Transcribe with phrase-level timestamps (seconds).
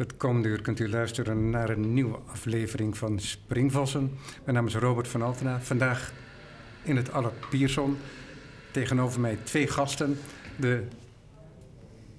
[0.00, 4.18] Het komende uur kunt u luisteren naar een nieuwe aflevering van Springvossen.
[4.44, 5.60] Mijn naam is Robert van Altena.
[5.60, 6.12] Vandaag
[6.82, 7.96] in het Allard Pierson.
[8.70, 10.18] Tegenover mij twee gasten.
[10.56, 10.84] De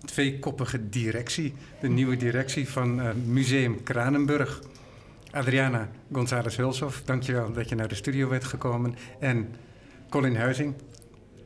[0.06, 4.62] tweekoppige directie, de nieuwe directie van uh, Museum Kranenburg.
[5.32, 8.96] Adriana González Hulshoff, dankjewel dat je naar de studio bent gekomen.
[9.20, 9.56] En
[10.10, 10.74] Colin Huizing.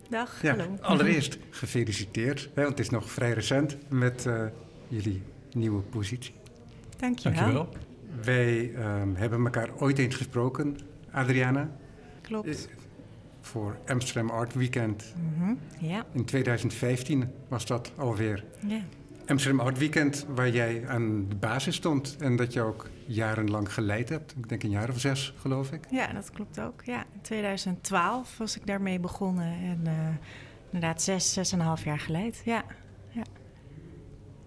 [0.09, 0.77] Dag, ja, hallo.
[0.81, 4.45] Allereerst gefeliciteerd, hè, want het is nog vrij recent met uh,
[4.87, 5.21] jullie
[5.55, 6.33] nieuwe positie.
[6.97, 7.39] Dankjewel.
[7.39, 7.69] Dankjewel.
[8.23, 10.77] Wij um, hebben elkaar ooit eens gesproken,
[11.11, 11.69] Adriana.
[12.21, 12.47] Klopt.
[12.47, 12.55] Uh,
[13.41, 15.13] voor Amsterdam Art Weekend.
[15.17, 15.59] Mm -hmm.
[15.89, 16.05] ja.
[16.11, 18.43] In 2015 was dat alweer.
[18.67, 18.79] Ja.
[19.27, 24.09] Amsterdam Art Weekend, waar jij aan de basis stond en dat je ook jarenlang geleid
[24.09, 24.33] hebt.
[24.37, 25.83] Ik denk een jaar of zes, geloof ik.
[25.91, 26.81] Ja, dat klopt ook.
[26.83, 29.91] Ja, in 2012 was ik daarmee begonnen en uh,
[30.71, 32.41] inderdaad zes, zes en een half jaar geleid.
[32.45, 32.63] Ja.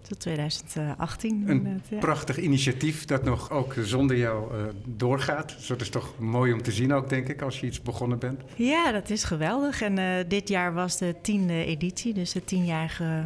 [0.09, 1.45] Tot 2018.
[1.47, 1.99] Een ja.
[1.99, 5.55] prachtig initiatief dat nog ook zonder jou uh, doorgaat.
[5.57, 8.19] Dus dat is toch mooi om te zien ook, denk ik, als je iets begonnen
[8.19, 8.41] bent.
[8.57, 9.83] Ja, dat is geweldig.
[9.83, 13.25] En uh, dit jaar was de tiende editie, dus de tienjarige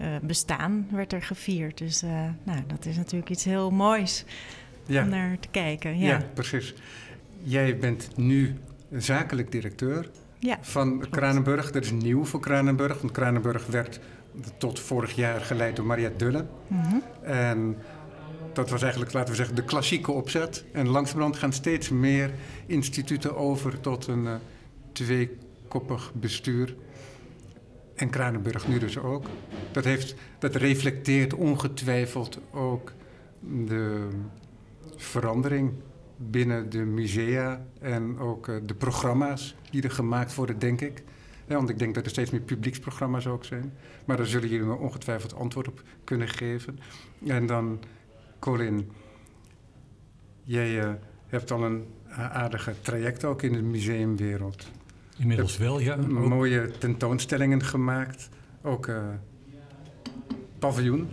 [0.00, 1.78] uh, bestaan werd er gevierd.
[1.78, 2.02] Dus
[2.42, 4.24] nou, dat is natuurlijk iets heel moois
[4.86, 5.02] ja.
[5.02, 5.98] om naar te kijken.
[5.98, 6.08] Ja.
[6.08, 6.74] ja, precies.
[7.42, 8.56] Jij bent nu
[8.92, 11.06] zakelijk directeur ja, van.
[11.10, 11.70] Kranenburg.
[11.70, 14.00] Dat is nieuw voor Kranenburg, want Kranenburg werd
[14.58, 16.46] tot vorig jaar geleid door Maria Dulle.
[16.66, 17.02] Mm -hmm.
[17.22, 17.76] En
[18.52, 20.64] dat was eigenlijk, laten we zeggen, de klassieke opzet.
[20.72, 22.30] En langzamerhand gaan steeds meer
[22.66, 24.34] instituten over tot een uh,
[24.92, 26.74] tweekoppig bestuur.
[27.94, 29.26] En Kranenburg nu dus ook.
[29.72, 32.92] Dat, heeft, dat reflecteert ongetwijfeld ook
[33.66, 34.08] de
[34.96, 35.72] verandering
[36.16, 41.02] binnen de musea en ook uh, de programma's die er gemaakt worden, denk ik.
[41.46, 43.72] Ja, want ik denk dat er steeds meer publieksprogramma's ook zijn.
[44.04, 46.78] Maar daar zullen jullie me ongetwijfeld antwoord op kunnen geven.
[47.26, 47.80] En dan,
[48.38, 48.90] Colin,
[50.42, 50.90] jij uh,
[51.26, 54.70] hebt al een aardige traject ook in de museumwereld.
[55.18, 55.96] Inmiddels wel, ja.
[55.96, 58.28] Mooie tentoonstellingen gemaakt.
[58.62, 59.02] Ook uh,
[60.58, 61.08] paviljoen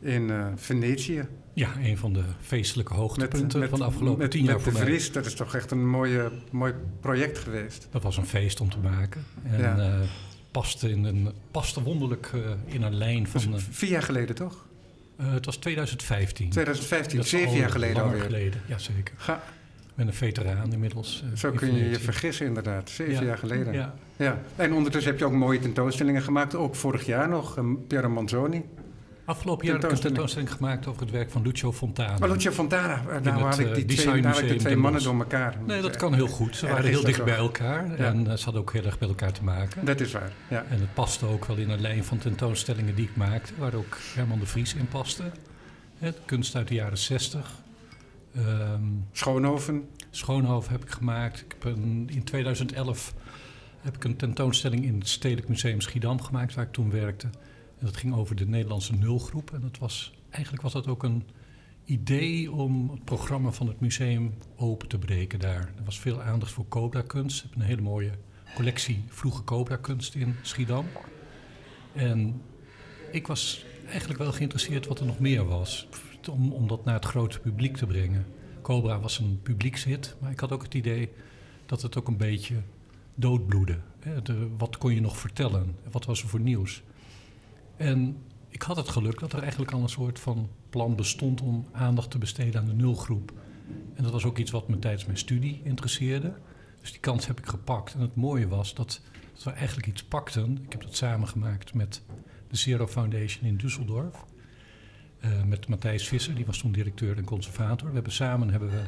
[0.00, 1.26] in uh, Venetië.
[1.56, 4.70] Ja, een van de feestelijke hoogtepunten met, met, van de afgelopen tien jaar met de.
[4.70, 7.88] Vries, dat is toch echt een mooie, mooi project geweest.
[7.90, 9.24] Dat was een feest om te maken.
[9.42, 9.76] En Ja.
[9.76, 9.98] ja.
[10.50, 13.54] paste, in een, paste wonderlijk uh, in een lijn van...
[13.54, 14.64] Is vier jaar geleden, toch?
[15.22, 16.50] Het was 2015.
[16.50, 18.20] 2015, Dat is zeven jaar geleden alweer.
[18.22, 19.14] geleden, ja zeker.
[19.16, 19.34] Ga,
[19.86, 21.24] Ik ben een veteraan inmiddels.
[21.34, 23.22] zo kun je je vergissen inderdaad, zeven Ja.
[23.22, 23.72] jaar geleden.
[23.72, 23.94] Ja.
[24.16, 24.40] Ja.
[24.56, 26.54] En ondertussen heb je ook mooie tentoonstellingen gemaakt.
[26.54, 28.64] Ook vorig jaar nog, Piero Manzoni.
[29.26, 30.52] Afgelopen jaar heb ik een Tentoonstelling.
[30.52, 32.18] gemaakt over het werk van Lucio Fontana.
[32.18, 35.02] Maar Lucia Fontana, uh, nou het, had ik uh, die twee, nou de twee mannen
[35.02, 35.56] door elkaar.
[35.66, 36.56] Nee, dat kan heel goed.
[36.56, 37.94] Ze waren heel dicht bij elkaar.
[37.94, 39.84] En uh, ze hadden ook heel erg met elkaar te maken.
[39.84, 40.64] Dat is waar, ja.
[40.68, 43.98] En het paste ook wel in een lijn van tentoonstellingen die ik maakte, waar ook
[44.14, 45.22] Herman de Vries in paste.
[45.98, 47.50] Hè, kunst uit de jaren 60.
[48.34, 48.82] Ehm
[49.12, 51.40] Schoonhoven, Schoonhoven heb ik gemaakt.
[51.40, 53.14] Ik heb een, in 2011
[53.80, 57.28] heb ik een tentoonstelling in het Stedelijk Museum Schiedam gemaakt, waar ik toen werkte.
[57.86, 59.52] Dat ging over de Nederlandse nulgroep.
[59.52, 61.24] En dat was, eigenlijk was dat ook een
[61.84, 65.72] idee om het programma van het museum open te breken daar.
[65.76, 67.44] Er was veel aandacht voor cobra-kunst.
[67.44, 68.10] Ik heb een hele mooie
[68.54, 70.84] collectie vroege cobra-kunst in Schiedam.
[71.92, 72.42] En
[73.12, 75.88] ik was eigenlijk wel geïnteresseerd wat er nog meer was.
[76.30, 78.26] Om, om dat naar het grote publiek te brengen.
[78.62, 81.10] Cobra was een publiekshit, maar ik had ook het idee
[81.66, 82.54] dat het ook een beetje
[83.14, 83.78] doodbloedde.
[84.56, 85.76] Wat kon je nog vertellen?
[85.90, 86.82] Wat was er voor nieuws?
[87.76, 88.16] En
[88.48, 92.10] ik had het geluk dat er eigenlijk al een soort van plan bestond om aandacht
[92.10, 93.32] te besteden aan de nulgroep.
[93.94, 96.32] En dat was ook iets wat me tijdens mijn studie interesseerde.
[96.80, 97.94] Dus die kans heb ik gepakt.
[97.94, 99.00] En het mooie was dat,
[99.44, 100.58] we eigenlijk iets pakten.
[100.62, 102.02] Ik heb dat samengemaakt met
[102.48, 104.24] de Zero Foundation in Düsseldorf.
[105.20, 107.88] Uh, met Matthijs Visser, die was toen directeur en conservator.
[107.88, 108.82] We hebben samen hebben we,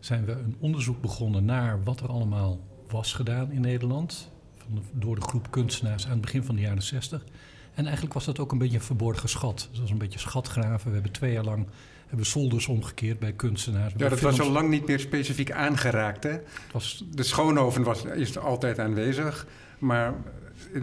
[0.00, 4.30] zijn we een onderzoek begonnen naar wat er allemaal was gedaan in Nederland.
[4.56, 7.24] Van door de groep kunstenaars aan het begin van de jaren 60.
[7.74, 9.56] En eigenlijk was dat ook een beetje een verborgen schat.
[9.56, 10.88] Dus dat was een beetje schatgraven.
[10.88, 11.66] We hebben twee jaar lang
[12.06, 13.92] hebben zolders omgekeerd bij kunstenaars.
[13.96, 16.24] Ja, dat was al lang niet meer specifiek aangeraakt.
[16.24, 16.38] Hè?
[16.72, 17.04] Was...
[17.10, 19.46] De Schoonhoven was, is altijd aanwezig,
[19.78, 20.14] maar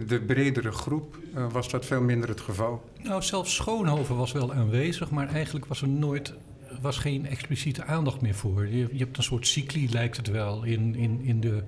[0.06, 2.90] de bredere groep uh, was dat veel minder het geval.
[3.02, 6.34] Nou, zelfs Schoonhoven was wel aanwezig, maar eigenlijk was er nooit
[6.80, 8.66] was geen expliciete aandacht meer voor.
[8.66, 11.62] Je, je hebt een soort cycli, lijkt het wel, in, in, in, de,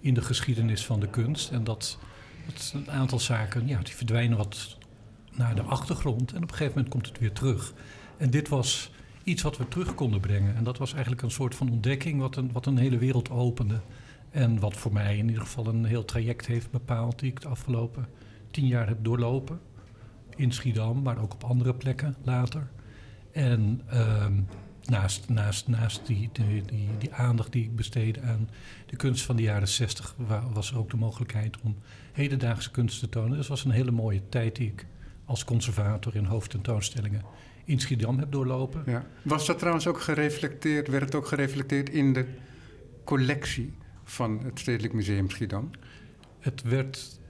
[0.00, 1.50] in de geschiedenis van de kunst.
[1.50, 1.98] En dat,
[2.72, 4.76] een aantal zaken, ja, die verdwijnen wat
[5.32, 6.32] naar de achtergrond.
[6.32, 7.72] En op een gegeven moment komt het weer terug.
[8.16, 8.90] En dit was
[9.24, 10.56] iets wat we terug konden brengen.
[10.56, 13.80] En dat was eigenlijk een soort van ontdekking wat een, wat een hele wereld opende.
[14.30, 17.18] En wat voor mij in ieder geval een heel traject heeft bepaald...
[17.18, 18.06] die ik de afgelopen
[18.50, 19.60] tien jaar heb doorlopen.
[20.36, 22.68] In Schiedam, maar ook op andere plekken later.
[23.32, 24.32] En ehm,
[24.88, 28.48] naast, naast, naast die, die, die, die aandacht die ik besteedde aan
[28.86, 30.14] de kunst van de jaren 60,
[30.52, 31.76] was er ook de mogelijkheid om
[32.12, 33.30] hedendaagse kunst te tonen.
[33.30, 34.86] Dus het was een hele mooie tijd die ik
[35.24, 37.22] als conservator in hoofdtentoonstellingen
[37.64, 38.82] in Schiedam heb doorlopen.
[38.86, 39.06] Ja.
[39.22, 42.26] Was dat trouwens ook gereflecteerd, werd het ook gereflecteerd in de
[43.04, 43.74] collectie
[44.04, 45.70] van het Stedelijk Museum Schiedam?
[46.38, 47.20] Het werd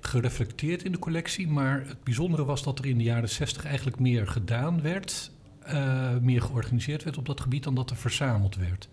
[0.00, 3.98] gereflecteerd in de collectie, maar het bijzondere was dat er in de jaren 60 eigenlijk
[3.98, 5.30] meer gedaan werd,
[5.68, 8.88] uh, meer georganiseerd werd op dat gebied dan dat er verzameld werd.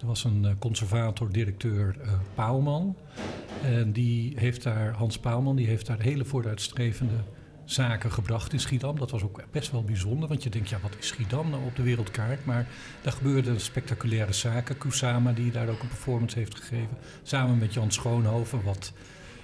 [0.00, 2.96] Er was een uh, conservator-directeur uh, Paalman.
[3.62, 7.16] En die heeft daar, Hans Paalman, die heeft daar hele vooruitstrevende
[7.64, 8.98] zaken gebracht in Schiedam.
[8.98, 11.76] Dat was ook best wel bijzonder, want je denkt, ja, wat is Schiedam nou op
[11.76, 12.44] de wereldkaart?
[12.44, 12.66] Maar
[13.02, 14.78] daar gebeurden spectaculaire zaken.
[14.78, 18.92] Kusama, die daar ook een performance heeft gegeven, samen met Jan Schoonhoven, wat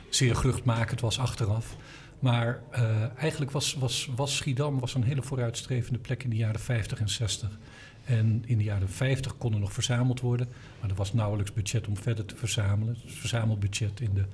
[0.08, 1.76] zeer geruchtmakend was achteraf.
[2.22, 6.60] Maar uh, eigenlijk was, was, was Schiedam was een hele vooruitstrevende plek in de jaren
[6.60, 7.58] 50 en 60.
[8.04, 10.48] En in de jaren 50 kon er nog verzameld worden,
[10.80, 12.96] maar er was nauwelijks budget om verder te verzamelen.
[13.02, 14.24] Het verzamelbudget in de,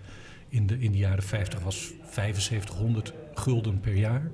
[0.49, 4.31] in de, in de jaren 50 was 7500 gulden per jaar.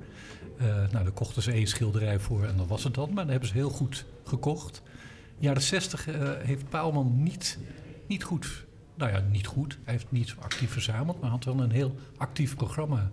[0.60, 3.08] Uh, nou, daar kochten ze één schilderij voor en dan was het dan.
[3.12, 4.82] Maar dat hebben ze heel goed gekocht.
[4.84, 7.58] In de jaren 60 uh, heeft Paalman niet,
[8.06, 9.78] niet goed, nou ja, niet goed.
[9.84, 13.10] Hij heeft niet actief verzameld, maar had wel een heel actief programma.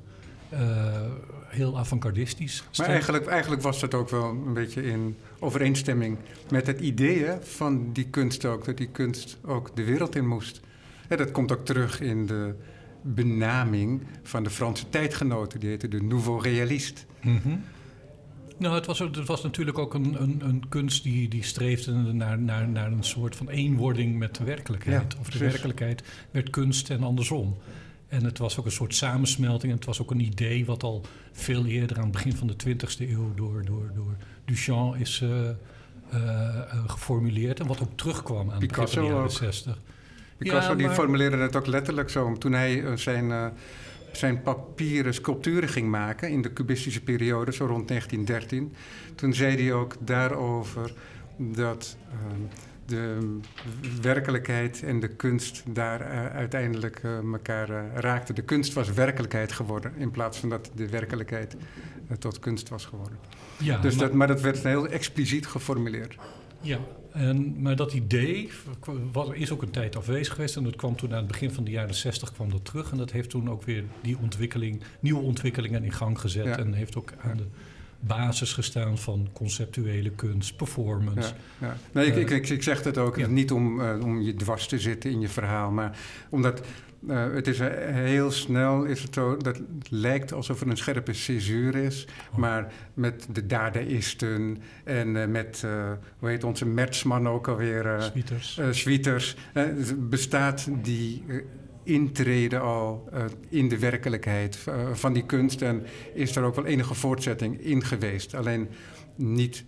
[0.53, 0.59] Uh,
[1.47, 2.63] heel avant-gardistisch.
[2.77, 6.17] Maar eigenlijk, eigenlijk was dat ook wel een beetje in overeenstemming
[6.49, 8.65] met het idee van die kunst ook.
[8.65, 10.61] Dat die kunst ook de wereld in moest.
[11.09, 12.55] Ja, dat komt ook terug in de
[13.01, 15.59] benaming van de Franse tijdgenoten.
[15.59, 17.01] Die heette de Nouveau Realiste.
[17.21, 17.63] Mm -hmm.
[18.57, 22.39] Nou, het was, het was natuurlijk ook een, een, een kunst die, die streefde naar,
[22.39, 25.13] naar, naar een soort van eenwording met de werkelijkheid.
[25.13, 27.57] Ja, of de werkelijkheid werd kunst en andersom.
[28.11, 29.71] En het was ook een soort samensmelting.
[29.71, 32.55] En het was ook een idee wat al veel eerder aan het begin van de
[32.67, 34.15] 20e eeuw door, door, door
[34.45, 35.29] Duchamp is uh,
[36.13, 37.59] uh, geformuleerd.
[37.59, 39.31] En wat ook terugkwam aan Picasso het begin van de jaren ook.
[39.31, 39.77] 60.
[40.37, 42.33] Picasso Ja, die maar- formuleerde het ook letterlijk zo.
[42.37, 43.45] Toen hij eh, zijn, eh,
[44.11, 48.73] zijn papieren sculpturen ging maken in de cubistische periode, zo rond 1913.
[49.15, 50.93] Toen zei hij ook daarover
[51.37, 52.15] dat eh,
[52.91, 53.39] de
[54.01, 58.35] werkelijkheid en de kunst daar eh, uiteindelijk eh, elkaar eh, raakten.
[58.35, 61.55] De kunst was werkelijkheid geworden in plaats van dat de werkelijkheid
[62.19, 63.17] tot kunst was geworden.
[63.57, 66.15] Ja, dus maar- dat, maar dat werd heel expliciet geformuleerd.
[66.61, 66.79] Ja,
[67.11, 68.49] en, maar dat idee
[69.11, 70.55] was, is ook een tijd afwezig geweest.
[70.55, 72.91] En dat kwam toen aan het begin van de jaren 60 kwam dat terug.
[72.91, 76.45] En dat heeft toen ook weer die ontwikkeling, nieuwe ontwikkelingen in gang gezet.
[76.45, 76.57] Ja.
[76.57, 77.47] En heeft ook aan de
[78.01, 81.33] basis gestaan van conceptuele kunst, performance.
[81.59, 81.77] Ja, ja.
[81.91, 83.27] Nee, ik, Eh, ik, ik, ik zeg het ook ja.
[83.27, 85.97] niet om, eh, om je dwars te zitten in je verhaal, maar
[86.29, 86.61] omdat
[87.07, 87.59] eh, het is
[87.91, 92.37] heel snel is het zo dat het lijkt alsof er een scherpe césuur is, Oh.
[92.37, 95.65] maar met de dadaïsten en met,
[96.19, 98.57] hoe heet onze Mertsman ook alweer, Swieters.
[98.57, 99.63] eh, Swieters, eh,
[99.97, 101.23] bestaat die
[101.85, 105.83] eh, intrede al eh, in de werkelijkheid eh, van die kunst en
[106.13, 108.33] is er ook wel enige voortzetting in geweest.
[108.33, 108.67] Alleen
[109.15, 109.63] niet,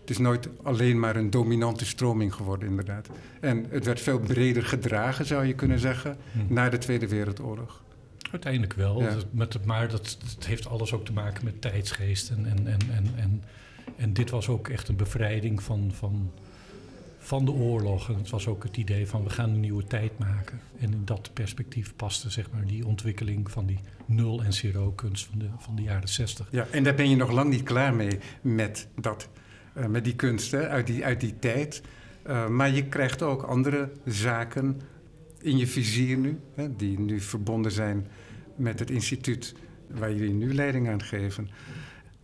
[0.00, 3.08] het is nooit alleen maar een dominante stroming geworden inderdaad.
[3.40, 6.54] En het werd veel breder gedragen zou je kunnen zeggen Hm.
[6.54, 7.84] na de Tweede Wereldoorlog.
[8.30, 9.00] Uiteindelijk wel.
[9.02, 9.10] Ja.
[9.14, 12.30] Dat- Met, het- maar dat, dat heeft alles ook te maken met tijdsgeest.
[12.30, 13.42] En, en, en, en, en,
[13.96, 16.30] en dit was ook echt een bevrijding van, van,
[17.26, 18.08] van de oorlog.
[18.08, 20.60] En het was ook het idee van we gaan een nieuwe tijd maken.
[20.78, 25.38] En in dat perspectief paste zeg maar, die ontwikkeling van die nul- en zero-kunst van
[25.38, 26.48] de, van de jaren zestig.
[26.50, 29.28] Ja, en daar ben je nog lang niet klaar mee met, dat,
[29.74, 31.82] eh, met die kunst uit, die, uit die tijd.
[32.22, 34.80] Eh, maar je krijgt ook andere zaken
[35.40, 38.06] in je vizier nu, hè, die nu verbonden zijn
[38.56, 39.54] met het instituut
[39.90, 41.50] waar jullie nu leiding aan geven.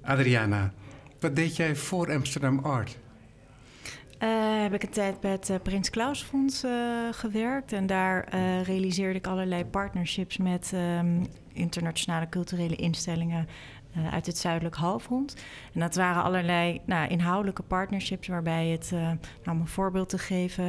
[0.01, 0.73] Adriana,
[1.21, 2.99] wat deed jij voor Amsterdam Art?
[4.23, 6.73] Eh, heb ik een tijd bij het eh, Prins Klaus Fonds eh,
[7.11, 7.73] gewerkt.
[7.73, 8.29] En daar
[8.65, 13.49] realiseerde ik allerlei partnerships met ehm, internationale culturele instellingen
[14.11, 15.37] uit het zuidelijk halfrond.
[15.75, 20.65] En dat waren allerlei nou, inhoudelijke partnerships waarbij het, nou, om een voorbeeld te geven,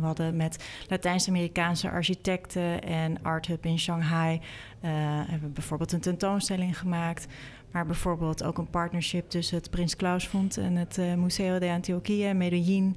[0.00, 4.40] we hadden met Latijns-Amerikaanse architecten en Art Hub in Shanghai
[4.80, 7.26] hebben we bijvoorbeeld een tentoonstelling gemaakt.
[7.70, 11.68] Maar bijvoorbeeld ook een partnership tussen het Prins Klaus Fonds en het eh, Museo de
[11.70, 12.96] Antioquia in Medellin.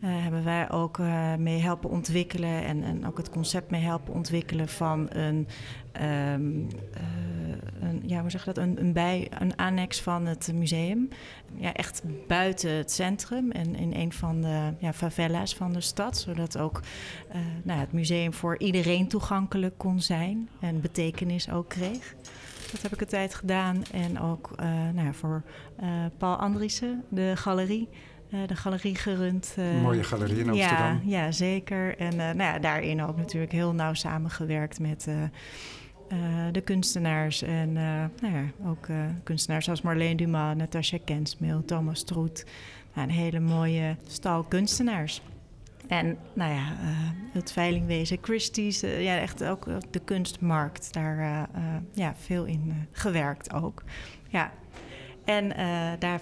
[0.00, 4.14] eh, hebben wij ook eh, mee helpen ontwikkelen en, en ook het concept mee helpen
[4.14, 5.48] ontwikkelen van een,
[5.92, 6.58] ehm,
[6.92, 7.02] eh,
[7.80, 11.08] een ja, hoe zeg dat, een, een, bij, een annex van het museum.
[11.56, 16.18] Ja, echt buiten het centrum en in een van de ja, favela's van de stad,
[16.18, 16.80] zodat ook
[17.62, 22.14] nou, het museum voor iedereen toegankelijk kon zijn en betekenis ook kreeg.
[22.70, 23.82] Dat heb ik een tijd gedaan.
[23.92, 25.42] En ook uh, nou ja, voor
[25.82, 27.88] uh, Paul Andriessen, de galerie.
[28.30, 29.56] Uh, de galerie gerund.
[29.82, 31.00] Mooie galerie in Amsterdam.
[31.04, 31.98] Ja, ja zeker.
[31.98, 35.08] En nou ja, daarin ook natuurlijk heel nauw samengewerkt met
[36.52, 37.42] de kunstenaars.
[37.42, 38.86] En nou ja, ook
[39.22, 42.44] kunstenaars als Marleen Dumas, Natasja Kensmeel, Thomas Troet.
[42.94, 45.22] Nou, een hele mooie stal kunstenaars.
[45.90, 46.88] En nou ja, uh,
[47.32, 51.60] het veilingwezen, Christie's, uh, ja, echt ook de kunstmarkt, daar uh,
[51.92, 53.82] ja, veel in gewerkt ook.
[54.28, 54.52] Ja,
[55.24, 55.48] en
[55.98, 56.20] daar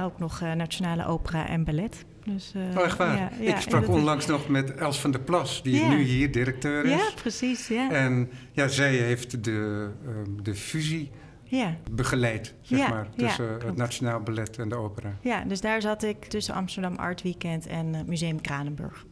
[0.00, 2.04] ook nog Nationale Opera en Ballet.
[2.24, 3.16] Dus, oh, echt waar?
[3.16, 6.90] Ja, ik sprak onlangs nog met Els van der Plas, die nu hier directeur is.
[6.90, 7.68] Ja, precies.
[7.68, 7.90] Ja.
[7.90, 11.10] En ja, zij heeft de, ehm, de fusie
[11.44, 11.76] ja.
[11.90, 15.16] begeleid, zeg maar, tussen het Nationaal Ballet en de opera.
[15.20, 19.04] Ja, dus daar zat ik tussen Amsterdam Art Weekend en Museum Kranenburg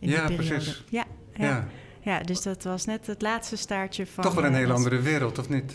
[0.00, 0.84] ja, Precies.
[0.88, 1.04] Ja,
[1.34, 1.66] ja.
[2.00, 2.20] ja.
[2.20, 4.24] dus dat was net het laatste staartje van...
[4.24, 5.74] Toch wel een hele andere wereld, of niet?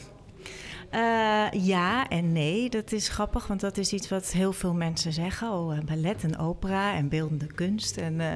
[0.96, 5.14] Uh, ja en nee, dat is grappig, want dat is iets wat heel veel mensen
[5.14, 5.52] zeggen.
[5.52, 7.98] Oh, ballet en opera en beeldende kunst.
[7.98, 8.28] En, uh,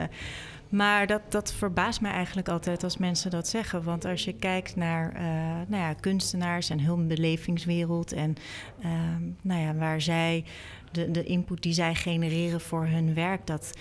[0.69, 3.83] maar dat, dat verbaast mij eigenlijk altijd als mensen dat zeggen.
[3.83, 5.21] Want als je kijkt naar uh,
[5.67, 8.13] nou ja, kunstenaars en hun belevingswereld...
[8.13, 8.35] en
[8.81, 10.43] ehm, nou ja, waar zij
[10.91, 13.47] de, de input die zij genereren voor hun werk...
[13.47, 13.73] dat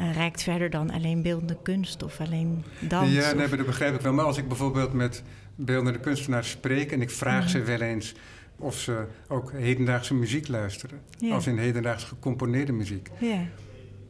[0.00, 3.12] uh, reikt verder dan alleen beeldende kunst of alleen dans.
[3.12, 4.12] Ja, nee, dat begrijp ik wel.
[4.12, 5.22] Maar als ik bijvoorbeeld met
[5.54, 7.66] beeldende kunstenaars spreek en ik vraag ze mhm.
[7.66, 8.14] wel eens
[8.56, 13.08] of ze ook hedendaagse muziek luisteren, als in hedendaags gecomponeerde muziek.
[13.18, 13.46] Ja.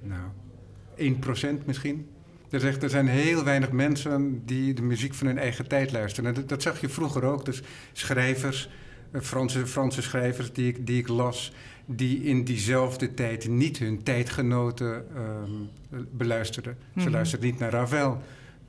[0.00, 0.22] Nou,
[1.60, 2.06] 1% misschien.
[2.50, 6.34] Er, er zijn heel weinig mensen die de muziek van hun eigen tijd luisteren.
[6.34, 7.44] Dat, dat zag je vroeger ook.
[7.44, 7.62] Dus
[7.92, 8.70] schrijvers,
[9.10, 11.52] eh, Franse, Franse schrijvers die ik, die ik las,
[11.86, 15.70] die in diezelfde tijd niet hun tijdgenoten um,
[16.10, 16.76] beluisterden.
[16.94, 17.10] Ze mhm.
[17.10, 18.22] luisterden niet naar Ravel,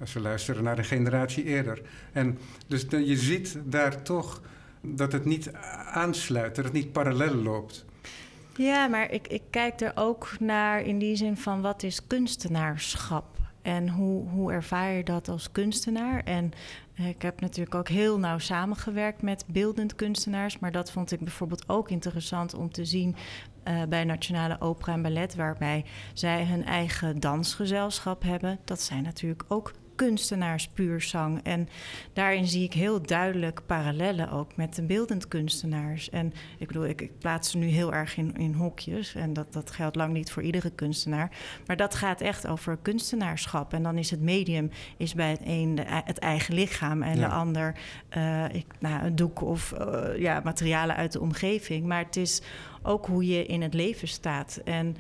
[0.04, 1.82] ze luisterden naar een generatie eerder.
[2.12, 4.42] En dus je ziet daar toch
[4.82, 5.52] dat het niet
[5.92, 7.86] aansluit, dat het niet parallel loopt.
[8.56, 13.26] Ja, maar ik, ik kijk er ook naar in die zin van wat is kunstenaarschap?
[13.62, 16.24] En hoe, hoe ervaar je dat als kunstenaar?
[16.24, 16.52] En
[16.96, 20.60] ik heb natuurlijk ook heel nauw samengewerkt met beeldend kunstenaars.
[20.60, 23.16] Maar dat vond ik bijvoorbeeld ook interessant om te zien
[23.68, 28.60] uh, bij Nationale Opera en Ballet, waarbij zij hun eigen dansgezelschap hebben.
[28.66, 31.40] Dat zijn natuurlijk ook kunstenaars puur zang.
[31.44, 31.70] En
[32.14, 36.10] daarin zie ik heel duidelijk parallellen ook met de beeldend kunstenaars.
[36.10, 39.16] En ik bedoel, ik, ik plaats ze nu heel erg in, in hokjes.
[39.16, 41.32] En dat, dat geldt lang niet voor iedere kunstenaar.
[41.66, 43.74] Maar dat gaat echt over kunstenaarschap.
[43.74, 47.28] En dan is het medium is bij het een de, het eigen lichaam en de
[47.28, 47.76] ander
[48.18, 51.86] uh, ik, nou, een doek of uh, ja, materialen uit de omgeving.
[51.86, 52.42] Maar het is
[52.82, 54.62] ook hoe je in het leven staat.
[54.64, 54.96] En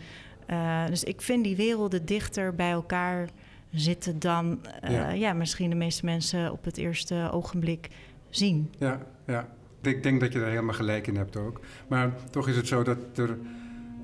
[0.49, 3.29] uh, dus ik vind die werelden dichter bij elkaar
[3.73, 5.33] zitten dan uh, ja.
[5.33, 7.89] misschien de meeste mensen op het eerste ogenblik
[8.29, 8.71] zien.
[8.79, 9.47] Ja, ja.
[9.81, 11.59] Ik denk dat je daar helemaal gelijk in hebt ook.
[11.87, 13.37] Maar toch is het zo dat er,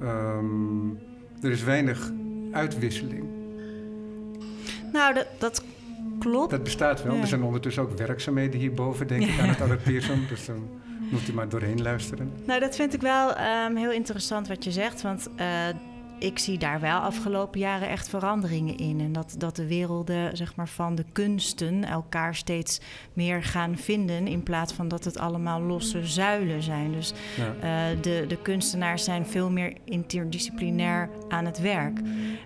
[0.02, 1.00] um,
[1.42, 2.12] er is weinig
[2.52, 3.24] uitwisseling.
[4.94, 5.64] Nou, dat, dat
[6.20, 6.52] klopt.
[6.52, 7.16] Dat bestaat wel.
[7.16, 10.26] Er zijn ondertussen ook werkzaamheden hierboven, denk ik, aan het Pearson.
[10.30, 10.70] Dus dan
[11.12, 12.32] moet je maar doorheen luisteren.
[12.46, 15.02] Nou, dat vind ik wel um, heel interessant wat je zegt.
[15.02, 15.46] Want uh,
[16.20, 19.00] ik zie daar wel afgelopen jaren echt veranderingen in.
[19.00, 22.80] En dat, dat de werelden zeg maar, van de kunsten elkaar steeds
[23.14, 24.28] meer gaan vinden.
[24.28, 26.92] In plaats van dat het allemaal losse zuilen zijn.
[26.92, 27.94] Dus ja.
[27.94, 32.00] uh, de, de kunstenaars zijn veel meer interdisciplinair aan het werk.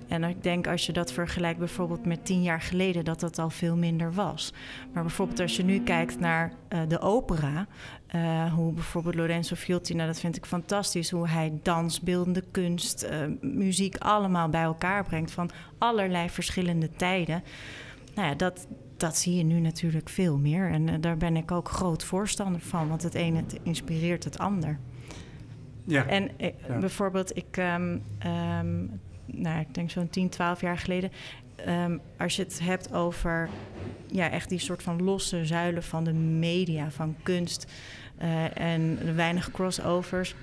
[0.08, 3.50] En ik denk als je dat vergelijkt bijvoorbeeld met tien jaar geleden, dat dat al
[3.50, 4.54] veel minder was.
[4.94, 7.68] Maar bijvoorbeeld als je nu kijkt naar uh, de opera.
[8.16, 13.04] Uh, hoe bijvoorbeeld Lorenzo Fiotti, nou dat vind ik fantastisch, hoe hij dans, beeldende kunst,
[13.04, 17.44] uh, muziek allemaal bij elkaar brengt van allerlei verschillende tijden.
[18.16, 18.68] Nou ja, dat,
[18.98, 20.72] dat zie je nu natuurlijk veel meer.
[20.72, 24.38] En uh, daar ben ik ook groot voorstander van, want het ene het inspireert het
[24.38, 24.80] ander.
[25.86, 26.06] Ja.
[26.08, 26.78] En ja.
[26.80, 31.12] bijvoorbeeld, ik, um, um, nou, ik denk zo'n 10, 12 jaar geleden,
[31.68, 33.50] um, als je het hebt over
[34.08, 37.72] ja, echt die soort van losse zuilen van de media, van kunst
[38.24, 40.36] uh, en weinig crossovers.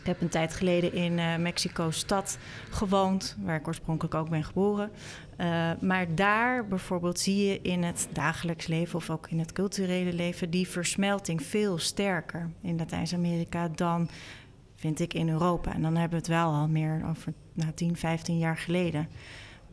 [0.00, 2.38] Ik heb een tijd geleden in uh, Mexico-stad
[2.70, 4.90] gewoond, waar ik oorspronkelijk ook ben geboren.
[5.38, 10.12] Uh, maar daar bijvoorbeeld zie je in het dagelijks leven of ook in het culturele
[10.12, 14.08] leven die versmelting veel sterker in Latijns-Amerika dan
[14.74, 15.74] vind ik in Europa.
[15.74, 19.08] En dan hebben we het wel al meer over nou, 10, 15 jaar geleden.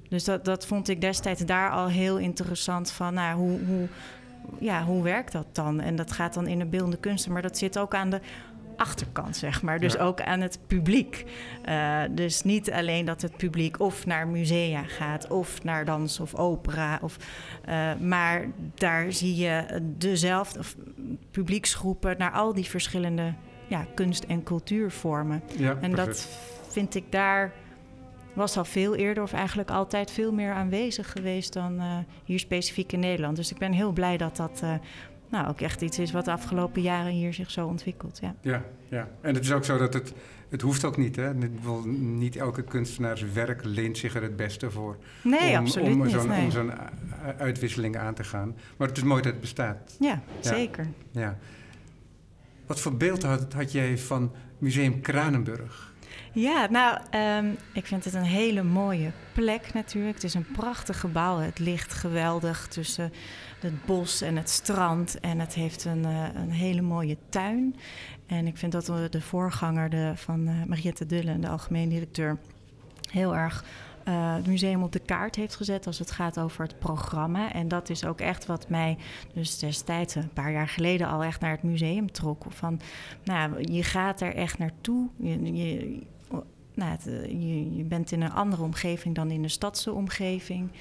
[0.10, 3.88] Dus dat, dat vond ik destijds daar al heel interessant van nou, hoe, hoe,
[4.60, 5.80] ja, hoe werkt dat dan?
[5.80, 8.20] En dat gaat dan in de beeldende kunsten, maar dat zit ook aan de
[8.78, 9.80] achterkant, zeg maar.
[9.80, 10.00] Dus Ja.
[10.00, 11.26] ook aan het publiek.
[11.64, 16.36] Eh, dus niet alleen dat het publiek of naar musea gaat, of naar dans of
[16.36, 17.18] opera, of,
[17.66, 20.76] eh, maar daar zie je dezelfde of
[21.32, 23.34] publieksgroepen naar al die verschillende
[23.68, 25.42] ja, kunst- en cultuurvormen.
[25.58, 26.06] Ja, En perfect.
[26.06, 26.28] dat
[26.72, 27.54] vind ik daar
[28.36, 32.92] was al veel eerder of eigenlijk altijd veel meer aanwezig geweest dan eh, hier specifiek
[32.92, 33.36] in Nederland.
[33.36, 34.74] Dus ik ben heel blij dat dat eh,
[35.30, 38.20] nou, ook echt iets is wat de afgelopen jaren hier zich zo ontwikkelt.
[38.22, 38.36] Ja.
[38.42, 39.08] Ja, ja.
[39.22, 40.14] En het is ook zo dat het...
[40.50, 41.34] Het hoeft ook niet, hè?
[41.96, 44.98] Niet elke kunstenaars werk leent zich er het beste voor.
[45.24, 46.12] Nee, om, absoluut om niet.
[46.12, 46.44] Zo'n, nee.
[46.44, 48.56] Om zo'n u- uitwisseling aan te gaan.
[48.78, 49.96] Maar het is mooi dat het bestaat.
[50.00, 50.88] Ja, zeker.
[51.12, 51.38] Ja.
[52.66, 55.94] Wat voor beeld had, had jij van Museum Kranenburg?
[56.32, 60.14] Ja, nou, ehm, ik vind het een hele mooie plek natuurlijk.
[60.14, 61.40] Het is een prachtig gebouw.
[61.40, 63.14] Het ligt geweldig tussen
[63.60, 65.20] het bos en het strand.
[65.20, 67.76] En het heeft een, eh, een hele mooie tuin.
[68.26, 72.38] En ik vind dat de, voorganger de, van eh, Mariette Dullen, de algemeen directeur,
[73.12, 73.64] heel erg
[74.06, 77.54] eh, het museum op de kaart heeft gezet als het gaat over het programma.
[77.54, 78.98] En dat is ook echt wat mij
[79.34, 82.44] dus destijds, een paar jaar geleden, al echt naar het museum trok.
[82.50, 82.80] Van,
[83.24, 85.10] nou, je gaat er echt naartoe.
[85.18, 86.02] Je, je,
[86.74, 90.72] nou, eh, je, je bent in een andere omgeving dan in de stadse omgeving.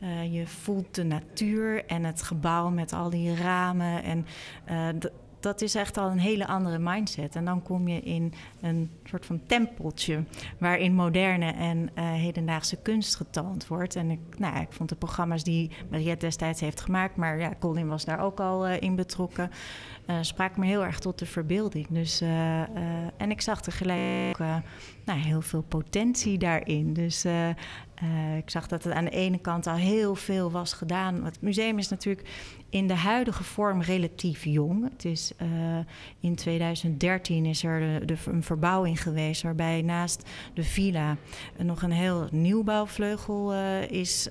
[0.00, 4.02] Eh, je voelt de natuur en het gebouw met al die ramen.
[4.02, 4.26] En
[5.44, 7.36] dat is echt al een hele andere mindset.
[7.36, 10.24] En dan kom je in een soort van tempeltje
[10.58, 13.96] waarin moderne en eh, hedendaagse kunst getoond wordt.
[13.96, 17.88] En ik, nou, ik vond de programma's die Mariette destijds heeft gemaakt, maar ja, Colin
[17.88, 19.50] was daar ook al eh, in betrokken,
[20.20, 21.86] spraken me heel erg tot de verbeelding.
[21.88, 22.20] Dus,
[23.16, 24.46] en ik zag tegelijk ook
[25.04, 26.92] nou, heel veel potentie daarin.
[26.92, 27.24] Dus
[27.94, 31.14] eh, ik zag dat het aan de ene kant al heel veel was gedaan.
[31.20, 32.28] Want Het museum is natuurlijk
[32.68, 34.90] in de huidige vorm relatief jong.
[34.90, 35.48] Het is, eh,
[36.20, 41.16] in 2013 is er de, de- een verbouwing geweest waarbij naast de villa
[41.58, 44.28] nog een heel nieuwbouwvleugel eh, is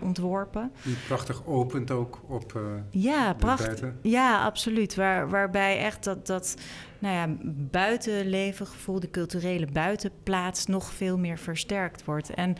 [0.00, 0.72] ontworpen.
[0.82, 3.92] Die prachtig opent ook op Ja, prachtig.
[4.02, 4.94] Ja, absoluut.
[4.94, 6.56] Waar, waarbij echt dat, dat
[6.98, 7.36] nou ja,
[7.70, 12.30] buitenlevengevoel, de culturele buitenplaats, nog veel meer versterkt wordt.
[12.30, 12.56] En,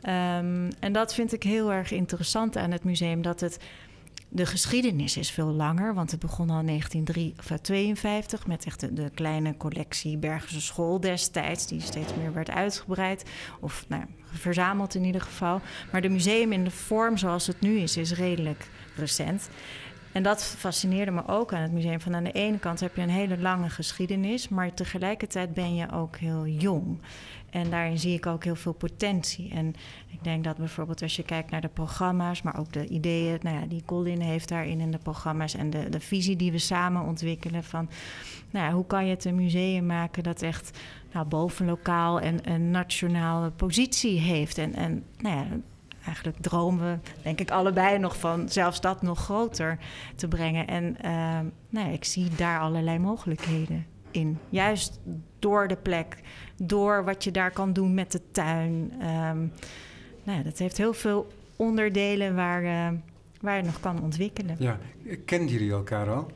[0.00, 3.22] ehm, en dat vind ik heel erg interessant aan het museum.
[3.22, 3.58] Dat het.
[4.28, 9.10] De geschiedenis is veel langer, want het begon al in 1952 met echt de, de
[9.14, 13.24] kleine collectie Bergense School destijds, die steeds meer werd uitgebreid,
[13.60, 15.60] of nou, verzameld in ieder geval.
[15.92, 19.48] Maar de museum in de vorm zoals het nu is, is redelijk recent.
[20.12, 22.00] En dat fascineerde me ook aan het museum.
[22.00, 25.92] Van aan de ene kant heb je een hele lange geschiedenis, maar tegelijkertijd ben je
[25.92, 26.98] ook heel jong.
[27.50, 29.50] En daarin zie ik ook heel veel potentie.
[29.50, 29.74] En
[30.06, 33.56] ik denk dat bijvoorbeeld als je kijkt naar de programma's, maar ook de ideeën nou
[33.56, 37.02] ja, die Colin heeft daarin in de programma's en de, de visie die we samen
[37.02, 37.88] ontwikkelen van
[38.50, 40.78] nou ja, hoe kan je het een museum maken dat echt
[41.12, 44.58] nou, bovenlokaal en een nationale positie heeft.
[44.58, 45.46] En, en nou ja,
[46.06, 49.78] eigenlijk dromen we, denk ik, allebei nog van zelfs dat nog groter
[50.14, 50.66] te brengen.
[50.66, 51.38] En uh,
[51.68, 54.38] nou ik zie daar allerlei mogelijkheden in.
[54.48, 55.00] Juist
[55.38, 56.20] door de plek,
[56.56, 58.92] door wat je daar kan doen met de tuin.
[58.92, 59.52] Um,
[60.24, 62.98] nou dat heeft heel veel onderdelen waar, uh,
[63.40, 64.56] waar je nog kan ontwikkelen.
[64.58, 64.78] Ja,
[65.24, 66.30] kenden jullie elkaar al?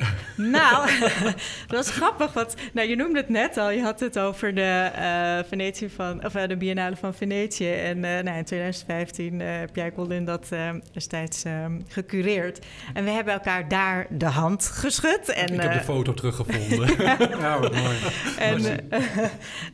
[0.36, 0.90] Nou,
[1.66, 2.32] dat is grappig.
[2.32, 3.70] Want, nou, je noemde het net al.
[3.70, 7.72] Je had het over de, uh, Venetië van, of, uh, de Biennale van Venetië.
[7.72, 10.48] En uh, nou, in 2015 heb jij, Colin, dat
[10.92, 11.42] destijds
[11.88, 12.66] gecureerd.
[12.94, 15.28] En we hebben elkaar daar de hand geschud.
[15.28, 16.88] En, Ik heb de foto teruggevonden.
[17.40, 17.96] ja, wat mooi.
[18.38, 18.90] En,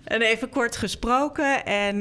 [0.05, 1.65] en, even kort gesproken.
[1.65, 2.01] En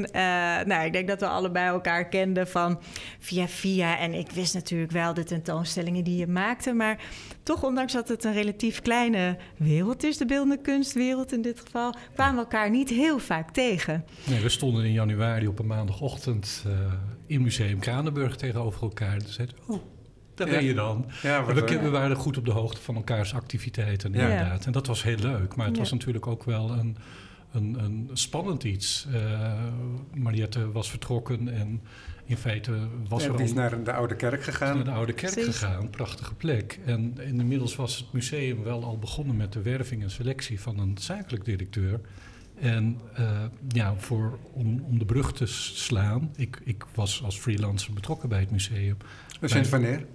[0.66, 2.80] nou, ik denk dat we allebei elkaar kenden van
[3.18, 3.98] via via.
[3.98, 6.72] En ik wist natuurlijk wel de tentoonstellingen die je maakte.
[6.72, 6.98] Maar
[7.46, 11.94] toch, ondanks dat het een relatief kleine wereld is, de beeldende kunstwereld in dit geval,
[12.14, 14.04] kwamen we elkaar niet heel vaak tegen.
[14.26, 16.72] Nee, we stonden in januari op een maandagochtend uh,
[17.26, 19.18] in Museum Kranenburg tegenover elkaar.
[19.18, 19.82] Dus zeiden, oh,
[20.34, 21.06] daar ben je dan.
[21.22, 24.20] Ja, we, we, waren goed op de hoogte van elkaars activiteiten, Ja.
[24.20, 24.66] inderdaad.
[24.66, 25.82] En dat was heel leuk, maar het Ja.
[25.82, 26.96] was natuurlijk ook wel een,
[27.52, 29.06] een, een spannend iets.
[29.14, 29.52] Uh,
[30.14, 31.80] Mariette was vertrokken en
[32.24, 32.78] in feite
[33.08, 34.74] was Ja, er die is naar de Oude Kerk gegaan.
[34.74, 35.58] naar de Oude Kerk Precies.
[35.58, 36.78] gegaan, prachtige plek.
[36.84, 40.98] En inmiddels was het museum wel al begonnen met de werving en selectie van een
[41.00, 42.00] zakelijk directeur.
[42.60, 47.92] En eh, ja, voor, om, om de brug te slaan, ik, ik was als freelancer
[47.92, 48.96] betrokken bij het museum.
[49.42, 50.06] Sinds wanneer?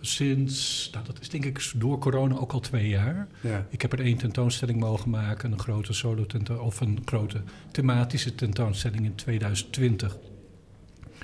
[0.00, 3.28] Sinds, nou, dat is denk ik door corona ook al twee jaar.
[3.40, 3.66] Ja.
[3.70, 6.26] Ik heb er één tentoonstelling mogen maken, een grote solo
[6.60, 10.16] of een grote thematische tentoonstelling in 2020.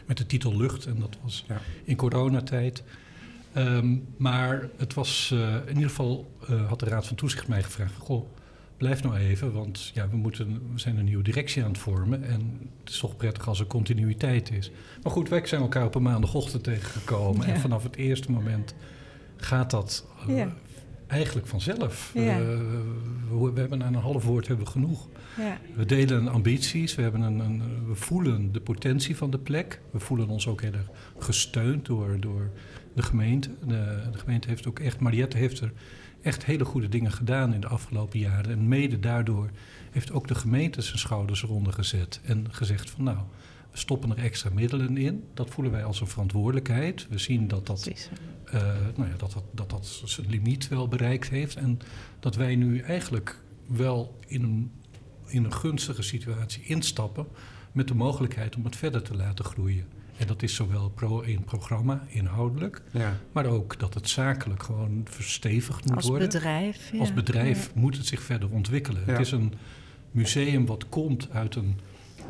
[0.06, 1.60] Met de titel Lucht, en dat was Ja.
[1.84, 2.82] in coronatijd.
[3.52, 7.62] Ehm, maar het was, eh, in ieder geval eh, had de Raad van Toezicht mij
[7.62, 8.26] gevraagd: Goh,
[8.76, 12.24] blijf nou even, want ja, we, moeten, we zijn een nieuwe directie aan het vormen.
[12.24, 14.70] En het is toch prettig als er continuïteit is.
[15.02, 17.46] Maar goed, wij zijn elkaar op een maandagochtend tegengekomen.
[17.46, 17.52] Ja.
[17.52, 18.74] En vanaf het eerste moment
[19.37, 20.48] gaat dat eh, Ja.
[21.06, 22.10] eigenlijk vanzelf.
[22.14, 22.38] Ja.
[22.40, 22.46] Eh,
[23.30, 25.08] we, we hebben aan een half woord hebben we genoeg.
[25.38, 25.58] Ja.
[25.76, 29.80] We delen ambities, we, hebben een, een, we voelen de potentie van de plek.
[29.90, 32.50] We voelen ons ook heel erg gesteund door, door
[32.94, 33.50] de gemeente.
[33.66, 35.72] De, de gemeente heeft ook echt, Mariette heeft er
[36.24, 38.50] echt hele goede dingen gedaan in de afgelopen jaren.
[38.50, 39.50] En mede daardoor
[39.90, 42.20] heeft ook de gemeente zijn schouders eronder gezet.
[42.24, 43.18] En gezegd van nou,
[43.70, 45.24] we stoppen er extra middelen in.
[45.34, 47.06] Dat voelen wij als een verantwoordelijkheid.
[47.08, 47.90] We zien dat dat
[48.44, 48.62] eh,
[48.96, 51.56] nou ja, dat, dat, dat dat zijn limiet wel bereikt heeft.
[51.56, 51.78] En
[52.20, 54.70] dat wij nu eigenlijk wel in een,
[55.26, 57.26] in een gunstige situatie instappen
[57.72, 59.87] met de mogelijkheid om het verder te laten groeien.
[60.16, 63.16] En dat is zowel pro in programma, inhoudelijk, Ja.
[63.33, 66.29] maar ook dat het zakelijk gewoon verstevigd moet Als worden.
[66.29, 66.92] bedrijf.
[66.92, 66.98] ja.
[66.98, 69.03] Als bedrijf moet het zich verder ontwikkelen.
[69.07, 69.12] Ja.
[69.12, 69.53] Het is een
[70.11, 71.79] museum wat komt uit een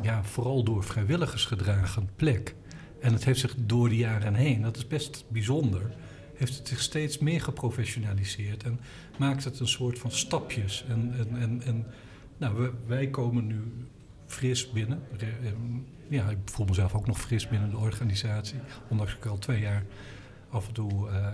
[0.01, 2.55] ja, vooral door vrijwilligers gedragen plek.
[3.01, 5.91] En het heeft zich door de jaren heen, dat is best bijzonder,
[6.35, 8.79] heeft het zich steeds meer geprofessionaliseerd en
[9.17, 10.85] maakt het een soort van stapjes.
[10.89, 11.85] En, en, en, en
[12.37, 13.61] nou, we- wij komen nu
[14.27, 15.01] fris binnen.
[16.07, 19.59] Ja, ik voel mezelf ook nog fris binnen de organisatie, ondanks dat ik al twee
[19.59, 19.83] jaar
[20.49, 21.27] af en toe eh, eh,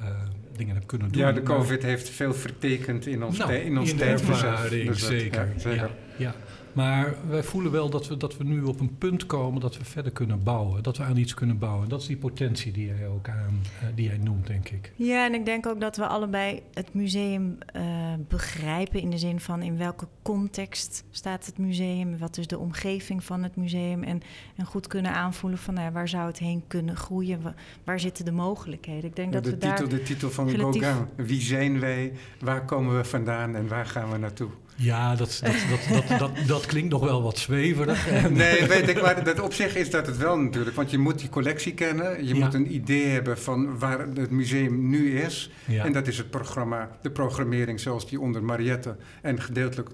[0.00, 0.14] eh,
[0.56, 1.22] dingen heb kunnen doen.
[1.22, 4.42] ja, de COVID heeft veel vertekend in ons, nou, in ons in tijdbesef.
[4.42, 5.46] ervaring, Dus dat- zeker.
[5.54, 5.80] ja, zeker.
[5.80, 6.34] Ja, ja.
[6.74, 9.84] Maar wij voelen wel dat we, dat we nu op een punt komen dat we
[9.84, 10.82] verder kunnen bouwen.
[10.82, 11.88] Dat we aan iets kunnen bouwen.
[11.88, 14.92] Dat is die potentie die jij ook aan, eh, die jij noemt, denk ik.
[14.96, 17.82] Ja, en ik denk ook dat we allebei het museum eh,
[18.28, 23.24] begrijpen in de zin van in welke context staat het museum, wat is de omgeving
[23.24, 24.20] van het museum en,
[24.56, 28.24] en goed kunnen aanvoelen van nou, waar zou het heen kunnen groeien, wa- waar zitten
[28.24, 29.04] de mogelijkheden.
[29.10, 31.08] Ik denk dat de, we titel, daar de titel van relatief- Gauguin.
[31.26, 32.12] Wie zijn wij?
[32.40, 34.48] Waar komen we vandaan en waar gaan we naartoe?
[34.76, 38.06] Ja, dat, dat, dat, dat, dat, dat klinkt nog wel wat zweverig.
[38.30, 40.76] Nee, weet ik, maar dat op zich is dat het wel natuurlijk.
[40.76, 42.24] Want je moet die collectie kennen.
[42.26, 42.44] Je Ja.
[42.44, 45.50] moet een idee hebben van waar het museum nu is.
[45.66, 45.84] Ja.
[45.84, 49.88] En dat is het programma, de programmering zoals die onder Mariette en gedeeltelijk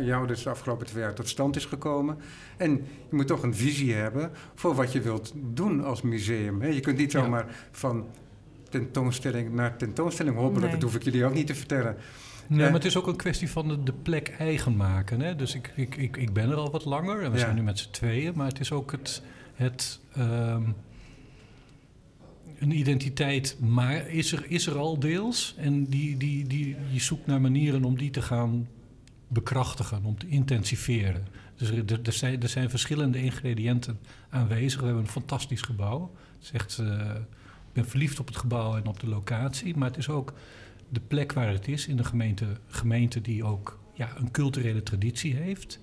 [0.00, 2.16] jou dus de afgelopen twee jaar tot stand is gekomen.
[2.56, 2.70] En
[3.10, 6.60] je moet toch een visie hebben voor wat je wilt doen als museum.
[6.62, 6.68] hè.
[6.68, 7.20] Je kunt niet Ja.
[7.22, 8.06] zomaar van
[8.70, 10.62] tentoonstelling naar tentoonstelling hobbelen.
[10.62, 10.70] Nee.
[10.70, 11.96] Dat hoef ik jullie ook niet te vertellen.
[12.46, 12.64] Nee, Ja.
[12.64, 15.20] maar het is ook een kwestie van de, de plek eigen maken.
[15.20, 15.36] Hè?
[15.36, 17.44] Dus ik, ik, ik, ik ben er al wat langer en we Ja.
[17.44, 18.32] zijn nu met z'n tweeën.
[18.36, 19.22] Maar het is ook het,
[19.54, 20.62] het ehm,
[22.58, 25.54] een identiteit maar is er, is er al deels.
[25.58, 28.68] En die, die, die, je zoekt naar manieren om die te gaan
[29.28, 31.26] bekrachtigen, om te intensiveren.
[31.56, 34.80] Dus er, er, zijn, er zijn verschillende ingrediënten aanwezig.
[34.80, 36.10] We hebben een fantastisch gebouw.
[36.34, 37.10] Het is echt, eh,
[37.66, 39.76] ik ben verliefd op het gebouw en op de locatie.
[39.76, 40.32] Maar het is ook
[40.94, 45.34] de plek waar het is in de gemeente, gemeente die ook ja, een culturele traditie
[45.34, 45.78] heeft.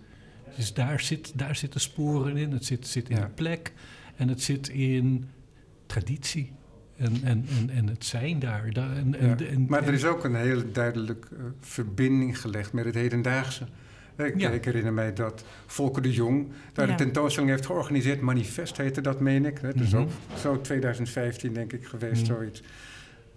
[0.56, 2.52] Dus daar, zit, daar zitten sporen in.
[2.52, 3.22] Het zit, zit in Ja.
[3.22, 3.74] de plek
[4.16, 5.26] en het zit in
[5.86, 6.52] traditie.
[6.98, 8.74] En, en, en, en het zijn daar.
[8.74, 9.46] daar en, en, Ja.
[9.46, 13.66] en- maar er is ook een hele duidelijk eh, verbinding gelegd met het hedendaagse.
[14.18, 14.50] Ik, Ja.
[14.50, 16.92] ik herinner mij dat Volker de Jong daar Ja.
[16.92, 18.22] een tentoonstelling heeft georganiseerd.
[18.22, 19.60] Manifest heette dat, meen ik.
[19.62, 19.96] Is Mhm.
[20.02, 22.32] ook zo 2015, denk ik, geweest, Mhm.
[22.34, 22.62] zoiets.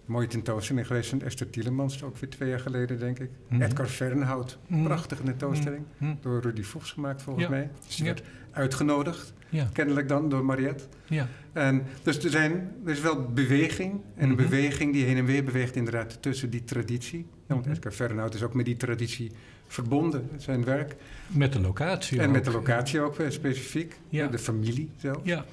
[0.05, 3.31] Mooie tentoonstelling geweest van Esther Tielemans, ook weer twee jaar geleden, denk ik.
[3.49, 3.63] Mhm.
[3.63, 4.83] Edgar Vernhout, Mhm.
[4.85, 5.83] prachtige tentoonstelling.
[5.99, 7.51] Hm, Door Rudy Voss gemaakt, volgens Ja.
[7.51, 7.71] mij.
[7.87, 8.13] Dus die Ja.
[8.13, 10.85] werd uitgenodigd, ja, kennelijk dan, door Mariette.
[11.07, 11.29] ja.
[11.53, 13.93] En dus er, zijn, er is wel beweging.
[14.15, 14.43] En een Mhm.
[14.43, 17.27] beweging die heen en weer beweegt inderdaad tussen die traditie.
[17.47, 17.75] Want Mhm.
[17.75, 19.31] Edgar Fernhout is ook met die traditie
[19.67, 20.95] verbonden, zijn werk.
[21.27, 22.33] Met de locatie en ook.
[22.33, 23.99] met de locatie ook eh, specifiek.
[24.09, 24.27] Ja.
[24.27, 25.19] De familie zelf.
[25.23, 25.45] Ja,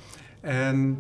[0.42, 0.98] En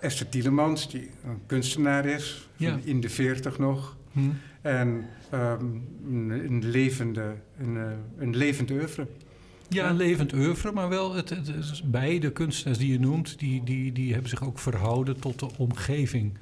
[0.00, 2.78] Esther Tielemans, die een kunstenaar is, Ja.
[2.84, 3.96] in de veertig nog.
[4.12, 4.20] hm.
[4.62, 5.64] En ehm,
[6.06, 7.82] een, een levende, een, eh,
[8.18, 9.06] een levend oeuvre.
[9.68, 11.34] ja een levend oeuvre, maar wel het,
[11.84, 16.32] beide kunstenaars die je noemt, die, die, die hebben zich ook verhouden tot de omgeving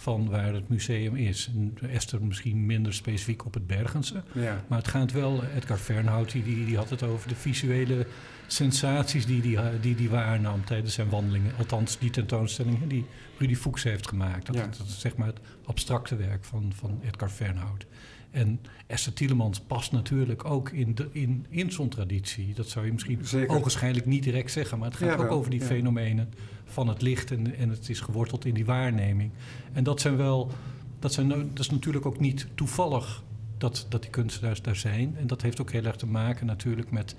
[0.00, 1.50] van waar het museum is.
[1.54, 4.22] En Esther misschien minder specifiek op het Bergense.
[4.32, 4.64] Ja.
[4.68, 8.06] Maar het gaat wel, Edgar Fernhout die, die, die had het over de visuele
[8.46, 11.52] sensaties die die, die die waarnam tijdens zijn wandelingen.
[11.58, 13.04] Althans, die tentoonstellingen die
[13.38, 14.46] Rudy Fuchs heeft gemaakt.
[14.46, 14.62] Dat, Ja.
[14.66, 17.86] dat is zeg maar het abstracte werk van, van Edgar Fernhout.
[18.30, 22.54] En Esther Tielemans past natuurlijk ook in, de, in, in zo'n traditie.
[22.54, 23.56] Dat zou je misschien Zeker.
[23.56, 24.78] ogenschijnlijk niet direct zeggen.
[24.78, 25.66] Maar het gaat Ja, ook over die ja.
[25.66, 26.28] fenomenen
[26.64, 27.30] van het licht.
[27.30, 29.30] En, en het is geworteld in die waarneming.
[29.72, 30.50] En dat zijn wel...
[30.98, 33.22] Dat, zijn, dat is natuurlijk ook niet toevallig
[33.58, 35.16] dat, dat die kunstenaars daar zijn.
[35.16, 37.16] En dat heeft ook heel erg te maken natuurlijk met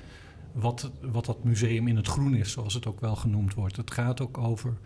[0.51, 3.77] wat, wat dat museum in het groen is, zoals het ook wel genoemd wordt.
[3.77, 4.77] Het gaat ook over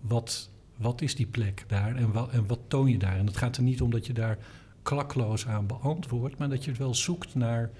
[0.00, 3.16] wat, wat is die plek daar en wat, en wat toon je daar.
[3.16, 4.38] En het gaat er niet om dat je daar
[4.84, 7.70] klakloos aan beantwoord, maar dat je wel zoekt naar,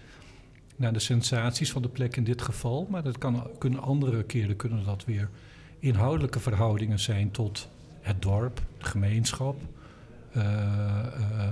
[0.76, 2.86] naar de sensaties van de plek in dit geval.
[2.90, 5.28] Maar dat kan, kunnen andere keren kunnen dat weer
[5.78, 7.68] inhoudelijke verhoudingen zijn tot
[8.00, 9.60] het dorp, de gemeenschap,
[10.36, 11.48] uh, uh,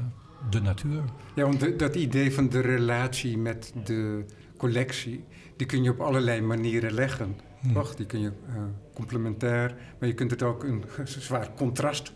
[0.50, 1.02] de natuur.
[1.34, 4.24] Ja, want de, dat idee van de relatie met de
[4.56, 5.24] collectie,
[5.56, 7.36] die kun je op allerlei manieren leggen.
[7.60, 7.72] Hmm.
[7.72, 7.94] Toch?
[7.94, 8.54] Die kun je uh,
[8.94, 12.12] complementair, maar je kunt het ook een zwaar contrast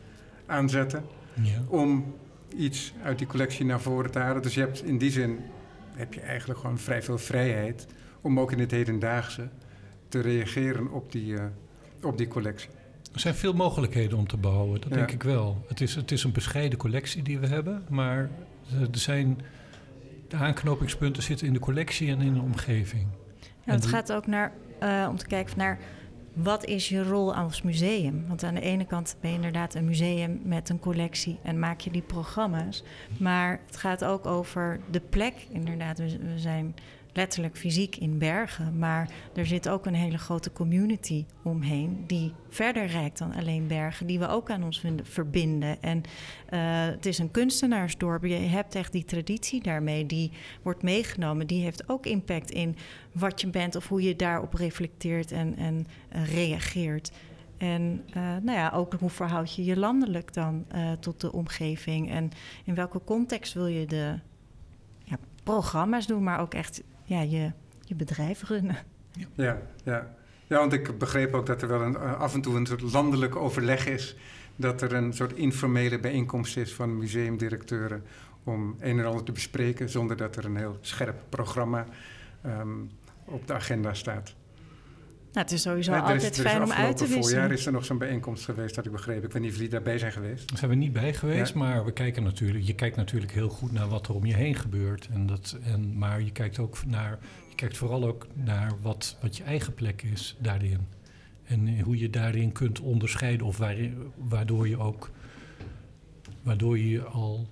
[0.47, 1.05] aanzetten
[1.43, 1.63] ja.
[1.69, 2.15] om
[2.57, 4.43] iets uit die collectie naar voren te halen.
[4.43, 5.39] Dus je hebt in die zin
[5.93, 7.87] heb je eigenlijk gewoon vrij veel vrijheid
[8.21, 9.49] om ook in het hedendaagse
[10.09, 11.45] te reageren op die, uh,
[12.03, 12.69] op die collectie.
[13.13, 15.65] Er zijn veel mogelijkheden om te bouwen, dat denk ik wel.
[15.69, 18.31] Het is, het is een bescheiden collectie die we hebben, maar
[18.81, 19.41] er zijn,
[20.29, 23.07] de aanknopingspunten zitten in de collectie en in de omgeving.
[23.65, 25.79] Ja, het gaat ook naar, uh, om te kijken naar
[26.37, 28.25] wat is je rol als museum?
[28.29, 31.81] Want aan de ene kant ben je inderdaad een museum met een collectie en maak
[31.81, 32.83] je die programma's.
[33.19, 35.47] Maar het gaat ook over de plek.
[35.51, 36.75] Inderdaad, we, zijn
[37.17, 38.79] letterlijk fysiek in Bergen.
[38.79, 44.07] Maar er zit ook een hele grote community omheen die verder reikt dan alleen Bergen,
[44.07, 45.83] die we ook aan ons verbinden.
[45.83, 48.25] En uh, het is een kunstenaarsdorp.
[48.25, 51.47] Je hebt echt die traditie daarmee, die wordt meegenomen.
[51.47, 52.77] Die heeft ook impact in
[53.13, 57.13] wat je bent of hoe je daarop reflecteert en, en uh, reageert.
[57.57, 60.67] En uh, nou ja, ook hoe verhoud je je landelijk dan
[61.01, 62.11] tot de omgeving?
[62.11, 62.31] En
[62.65, 64.19] in welke context wil je de
[65.43, 68.77] programma's doen, maar ook echt ja, je, je bedrijf runnen.
[69.35, 70.15] Ja, ja.
[70.47, 73.37] ja, want ik begreep ook dat er wel een, af en toe een soort landelijk
[73.37, 74.17] overleg is.
[74.57, 78.03] Dat er een soort informele bijeenkomst is van museumdirecteuren
[78.45, 81.87] om een en ander te bespreken, zonder dat er een heel scherp programma
[82.47, 82.91] um,
[83.25, 84.35] op de agenda staat.
[85.37, 87.29] Nou, het is sowieso altijd fijn om uit te wisselen.
[87.29, 89.25] voorjaar is er nog zo'n bijeenkomst geweest, dat ik begreep.
[89.25, 90.49] Ik weet niet of jullie daarbij zijn geweest.
[90.49, 93.73] Daar zijn we niet bij geweest, maar we kijken natuurlijk, je kijkt natuurlijk heel goed
[93.73, 95.09] naar wat er om je heen gebeurt.
[95.13, 97.19] En dat, en, maar je kijkt ook naar,
[97.49, 100.87] je kijkt vooral ook naar wat, wat je eigen plek is daarin.
[101.45, 103.61] En hoe je daarin kunt onderscheiden of
[104.17, 105.11] waardoor je ook,
[106.43, 107.49] waardoor je al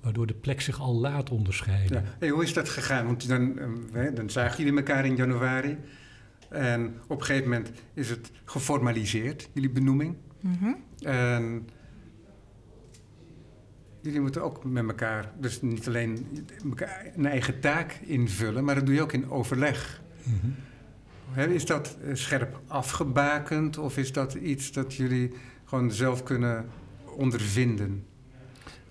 [0.00, 2.02] waardoor de plek zich al laat onderscheiden.
[2.02, 2.08] Ja.
[2.18, 3.06] Hey, hoe is dat gegaan?
[3.06, 3.58] Want dan,
[3.92, 5.78] ehm, dan zagen jullie elkaar in januari.
[6.50, 10.16] En op een gegeven moment is het geformaliseerd, jullie benoeming.
[10.40, 11.68] Mm En
[14.00, 16.26] jullie moeten ook met elkaar, dus niet alleen
[17.16, 20.02] een eigen taak invullen, maar dat doe je ook in overleg.
[20.24, 20.54] Mm
[21.50, 25.32] Is dat eh, scherp afgebakend of is dat iets dat jullie
[25.64, 26.66] gewoon zelf kunnen
[27.16, 28.04] ondervinden?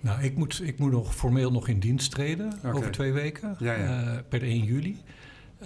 [0.00, 3.74] Nou, ik moet, ik moet nog formeel nog in dienst treden over twee weken, ja,
[3.74, 4.14] ja.
[4.14, 5.02] Uh, per 1 juli.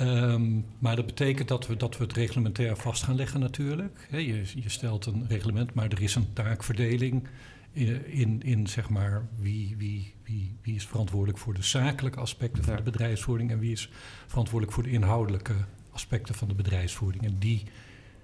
[0.00, 4.09] Um, maar dat betekent dat we, dat we het reglementair vast gaan leggen natuurlijk.
[4.11, 7.28] je, je, stelt een reglement, maar er is een taakverdeling
[7.72, 12.64] in, in, in zeg maar wie, wie, wie, wie is verantwoordelijk voor de zakelijke aspecten
[12.64, 13.90] van de bedrijfsvoering en wie is
[14.26, 15.54] verantwoordelijk voor de inhoudelijke
[15.90, 17.24] aspecten van de bedrijfsvoering.
[17.24, 17.62] En die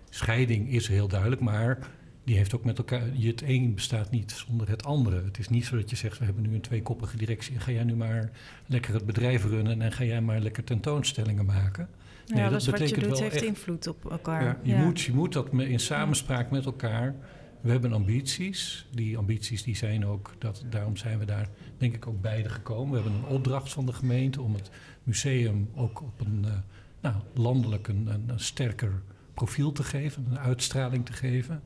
[0.09, 1.89] scheiding is heel duidelijk, maar
[2.25, 3.03] die heeft ook met elkaar.
[3.15, 5.25] Het een bestaat niet zonder het andere.
[5.25, 7.55] Het is niet zo dat je zegt: we hebben nu een tweekoppige directie.
[7.55, 8.31] En ga jij nu maar
[8.67, 11.89] lekker het bedrijf runnen en ga jij maar lekker tentoonstellingen maken.
[12.27, 14.43] Nee, ja, dat, betekent wat je doet, heeft invloed op elkaar.
[14.43, 17.15] Ja, je, Moet, je moet dat in samenspraak met elkaar.
[17.61, 18.87] We hebben ambities.
[18.91, 22.91] Die ambities die zijn ook, dat, daarom zijn we daar denk ik ook beide gekomen.
[22.91, 24.71] We hebben een opdracht van de gemeente om het
[25.03, 26.53] museum ook op een uh,
[27.01, 29.03] nou, landelijk een, een sterker
[29.35, 31.63] profiel te geven, een uitstraling te geven.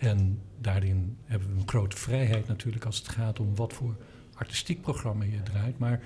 [0.00, 3.96] En daarin hebben we een grote vrijheid natuurlijk als het gaat om wat voor
[4.34, 5.78] artistiek programma je draait.
[5.78, 6.00] Maar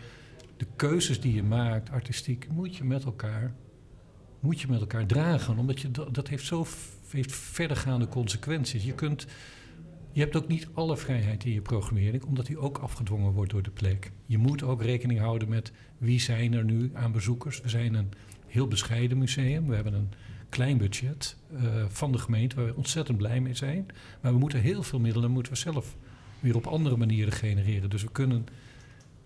[0.57, 3.55] de keuzes die je maakt, artistiek, moet je met elkaar,
[4.41, 5.59] moet je met elkaar dragen.
[5.59, 6.67] Omdat je, dat heeft zo
[7.11, 8.85] heeft verdergaande consequenties.
[8.85, 9.27] Je, kunt,
[10.13, 13.63] je hebt ook niet alle vrijheid in je programmering, omdat die ook afgedwongen wordt door
[13.63, 14.13] de plek.
[14.27, 17.61] Je moet ook rekening houden met wie zijn er nu aan bezoekers.
[17.61, 18.13] We zijn een
[18.47, 19.67] heel bescheiden museum.
[19.67, 20.13] We hebben een
[20.55, 23.87] klein budget uh, van de gemeente waar we ontzettend blij mee zijn.
[24.21, 25.97] Maar we moeten heel veel middelen moeten we zelf
[26.41, 27.91] weer op andere manieren genereren.
[27.91, 28.47] Dus we kunnen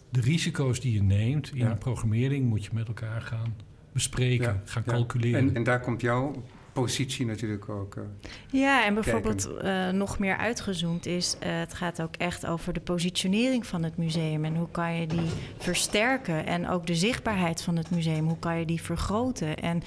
[0.09, 1.75] de risico's die je neemt in ja.
[1.75, 3.57] programmering moet je met elkaar gaan
[3.93, 5.41] bespreken, gaan calculeren.
[5.41, 6.43] En, en, daar komt jouw
[6.81, 7.95] positie natuurlijk ook.
[7.97, 8.05] Uh,
[8.51, 12.81] ja, en bijvoorbeeld uh, nog meer uitgezoomd is, uh, het gaat ook echt over de
[12.81, 17.77] positionering van het museum en hoe kan je die versterken en ook de zichtbaarheid van
[17.77, 19.83] het museum, hoe kan je die vergroten en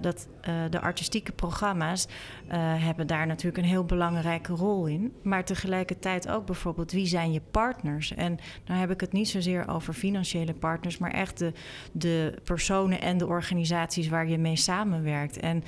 [0.00, 0.28] dat
[0.70, 2.06] de artistieke programma's
[2.78, 7.40] hebben daar natuurlijk een heel belangrijke rol in, maar tegelijkertijd ook bijvoorbeeld wie zijn je
[7.50, 8.14] partners?
[8.14, 11.52] En dan heb ik het niet zozeer over financiële partners, maar echt de,
[11.92, 15.40] de personen en de organisaties waar je mee samenwerkt.
[15.40, 15.64] En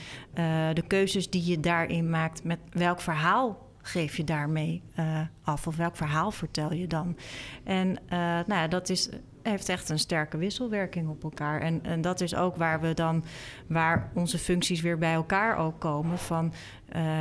[0.73, 5.67] de keuzes die je daarin maakt, met welk verhaal geef je daarmee uh, af?
[5.67, 7.17] Of welk verhaal vertel je dan?
[7.65, 9.09] En uh, nou ja, dat is
[9.43, 11.61] heeft echt een sterke wisselwerking op elkaar.
[11.61, 13.25] En, en dat is ook waar we dan,
[13.67, 16.19] waar onze functies weer bij elkaar ook komen.
[16.19, 16.53] Van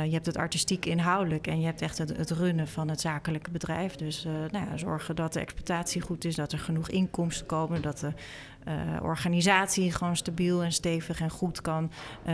[0.04, 3.50] je hebt het artistiek inhoudelijk en je hebt echt het, het runnen van het zakelijke
[3.50, 3.96] bedrijf.
[3.96, 7.98] Dus nou ja, zorgen dat de exploitatie goed is, dat er genoeg inkomsten komen, dat
[7.98, 8.12] de
[9.02, 11.90] organisatie gewoon stabiel en stevig en goed kan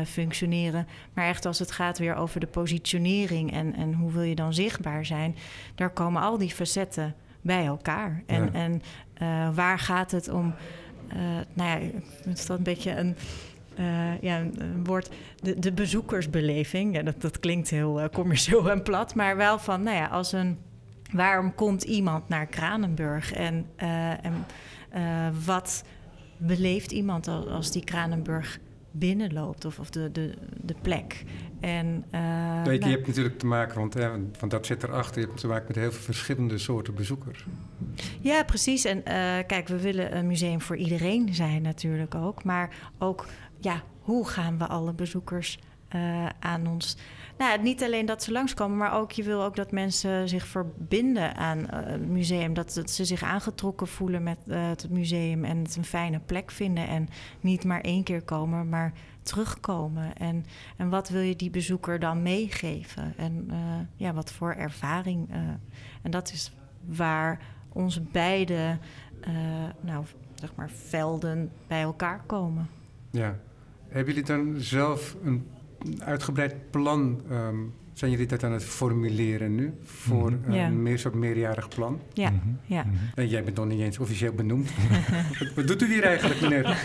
[0.06, 0.86] functioneren.
[1.12, 4.54] Maar echt als het gaat weer over de positionering en, en hoe wil je dan
[4.54, 5.36] zichtbaar zijn,
[5.74, 8.22] daar komen al die facetten bij elkaar.
[8.26, 8.52] En, ja.
[8.52, 8.82] en
[9.22, 10.54] uh, waar gaat het om?
[11.52, 11.86] Nou ja,
[12.24, 13.16] het is dat een beetje een,
[13.78, 15.10] uh, ja, een woord.
[15.42, 16.94] De, de bezoekersbeleving.
[16.94, 20.58] Ja, dat, dat klinkt heel commercieel en plat, maar wel van, nou ja, als een.
[21.12, 24.46] Waarom komt iemand naar Kranenburg en, en
[25.44, 25.84] wat
[26.46, 28.58] beleeft iemand als, die Kranenburg
[28.90, 31.24] binnenloopt of, of de, de, de plek.
[31.60, 35.26] En, uh, je, je hebt natuurlijk te maken, want, hè, want dat zit erachter, je
[35.26, 37.46] hebt te maken met heel veel verschillende soorten bezoekers.
[38.20, 38.84] Ja, precies.
[38.84, 39.04] En uh,
[39.46, 42.44] kijk, we willen een museum voor iedereen zijn natuurlijk ook.
[42.44, 43.26] Maar ook,
[43.58, 45.58] ja, hoe gaan we alle bezoekers
[45.94, 46.96] uh, aan ons
[47.38, 51.36] nou, niet alleen dat ze langskomen, maar ook je wil ook dat mensen zich verbinden
[51.36, 52.54] aan uh, het museum.
[52.54, 56.88] Dat, ze zich aangetrokken voelen met uh, het museum en het een fijne plek vinden.
[56.88, 57.08] En
[57.40, 58.92] niet maar één keer komen, maar
[59.22, 60.16] terugkomen.
[60.16, 60.44] En,
[60.76, 63.14] en wat wil je die bezoeker dan meegeven?
[63.16, 63.56] En uh,
[63.96, 65.30] ja, wat voor ervaring.
[66.02, 66.52] en dat is
[66.84, 67.40] waar
[67.72, 68.78] onze beide
[69.80, 72.68] nou, zeg maar velden bij elkaar komen.
[73.10, 73.38] Ja.
[73.88, 75.46] Hebben jullie dan zelf een
[75.98, 80.52] uitgebreid plan um, zijn jullie dat aan het formuleren nu voor mm -hmm.
[80.52, 80.68] een ja.
[80.68, 82.00] meer soort meerjarig plan?
[82.12, 82.58] Ja, mm -hmm.
[82.64, 82.86] ja.
[83.14, 84.70] En jij bent nog niet eens officieel benoemd.
[85.56, 86.78] Wat doet u hier eigenlijk, meneer?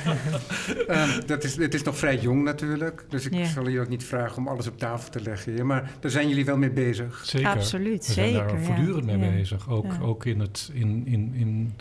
[0.89, 3.45] um, dat is, het is nog vrij jong natuurlijk, dus ik ja.
[3.45, 5.65] zal je ook niet vragen om alles op tafel te leggen.
[5.65, 7.21] Maar daar zijn jullie wel mee bezig.
[7.25, 7.49] Zeker.
[7.49, 8.33] Absoluut, We zeker.
[8.33, 9.69] zijn daar voortdurend mee bezig.
[9.69, 10.69] Ook, ook in het...
[10.73, 11.73] In, in, in,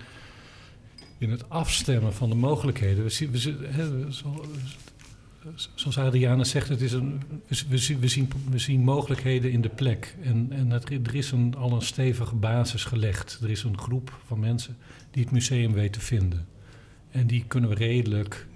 [1.19, 3.05] in het afstemmen van de mogelijkheden.
[3.05, 4.45] We zien, we, zo,
[5.75, 7.23] zoals Adriana zegt, het is een,
[7.69, 8.01] we, zien,
[8.51, 10.17] we, zien, mogelijkheden in de plek.
[10.23, 13.39] En, en er is een, al een stevige basis gelegd.
[13.43, 14.77] Er is een groep van mensen
[15.11, 16.47] die het museum weten te vinden.
[17.11, 18.47] En die kunnen we redelijk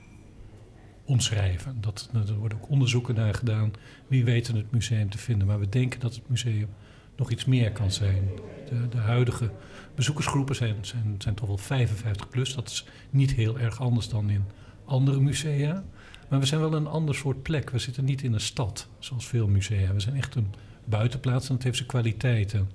[1.05, 1.76] omschrijven.
[1.81, 3.72] Dat, er worden ook onderzoeken naar gedaan.
[4.07, 5.46] Wie weten het museum te vinden?
[5.46, 6.68] Maar we denken dat het museum
[7.16, 8.28] nog iets meer kan zijn.
[8.68, 9.50] De, de huidige
[9.94, 10.76] bezoekersgroepen zijn,
[11.18, 12.55] zijn toch wel 55 plus.
[12.55, 14.44] Dat is niet heel erg anders dan in
[14.85, 15.85] andere musea.
[16.33, 17.71] Maar we zijn wel een ander soort plek.
[17.71, 19.92] We zitten niet in een stad, zoals veel musea.
[19.92, 22.71] We zijn echt een buitenplaats en dat heeft zijn kwaliteiten.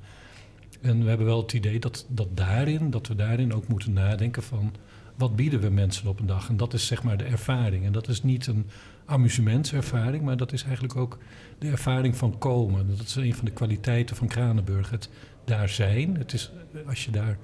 [0.82, 4.44] En we hebben wel het idee dat, dat, daarin, dat we daarin ook moeten nadenken
[4.44, 4.74] van...
[5.16, 6.50] wat bieden we mensen op een dag?
[6.50, 7.86] En dat is zeg maar de ervaring.
[7.86, 8.66] En dat is niet een
[9.06, 11.18] amusementservaring, maar dat is eigenlijk ook
[11.60, 12.88] de ervaring van komen.
[12.98, 14.90] Dat is een van de kwaliteiten van Kranenburg.
[14.90, 15.10] Het
[15.44, 16.18] daar zijn.
[16.18, 16.52] Het is,
[16.88, 17.38] als je daar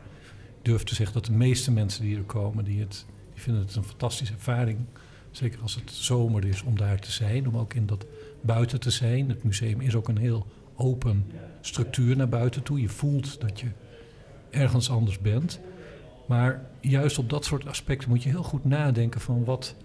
[0.61, 2.63] durft te zeggen dat de meeste mensen die er komen...
[2.63, 4.77] die, het, die vinden het een fantastische ervaring
[5.33, 8.05] Zeker als het zomer is om daar te zijn, om ook in dat
[8.41, 9.29] buiten te zijn.
[9.29, 11.25] Het museum is ook een heel open
[11.61, 12.81] structuur naar buiten toe.
[12.81, 13.67] Je voelt dat je
[14.49, 15.59] ergens anders bent.
[16.27, 19.75] Maar juist op dat soort aspecten moet je heel goed nadenken van wat,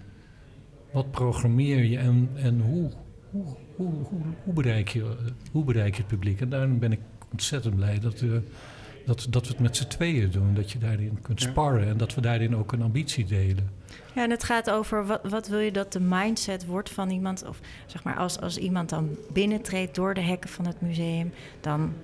[0.92, 2.90] wat programmeer je en, en hoe,
[3.30, 3.94] hoe, hoe,
[4.44, 5.16] hoe, bereik je,
[5.52, 6.40] hoe bereik je het publiek.
[6.40, 7.00] En daarom ben ik
[7.32, 8.38] ontzettend blij dat, uh,
[9.08, 10.54] dat, dat we het met z'n tweeën doen.
[10.54, 13.70] Dat je daarin kunt sparren en dat we daarin ook een ambitie delen.
[14.14, 17.44] Ja, en het gaat over wat, wat wil je dat de mindset wordt van iemand.
[17.48, 21.94] Of zeg maar, als, als iemand dan binnentreedt door de hekken van het museum, dan,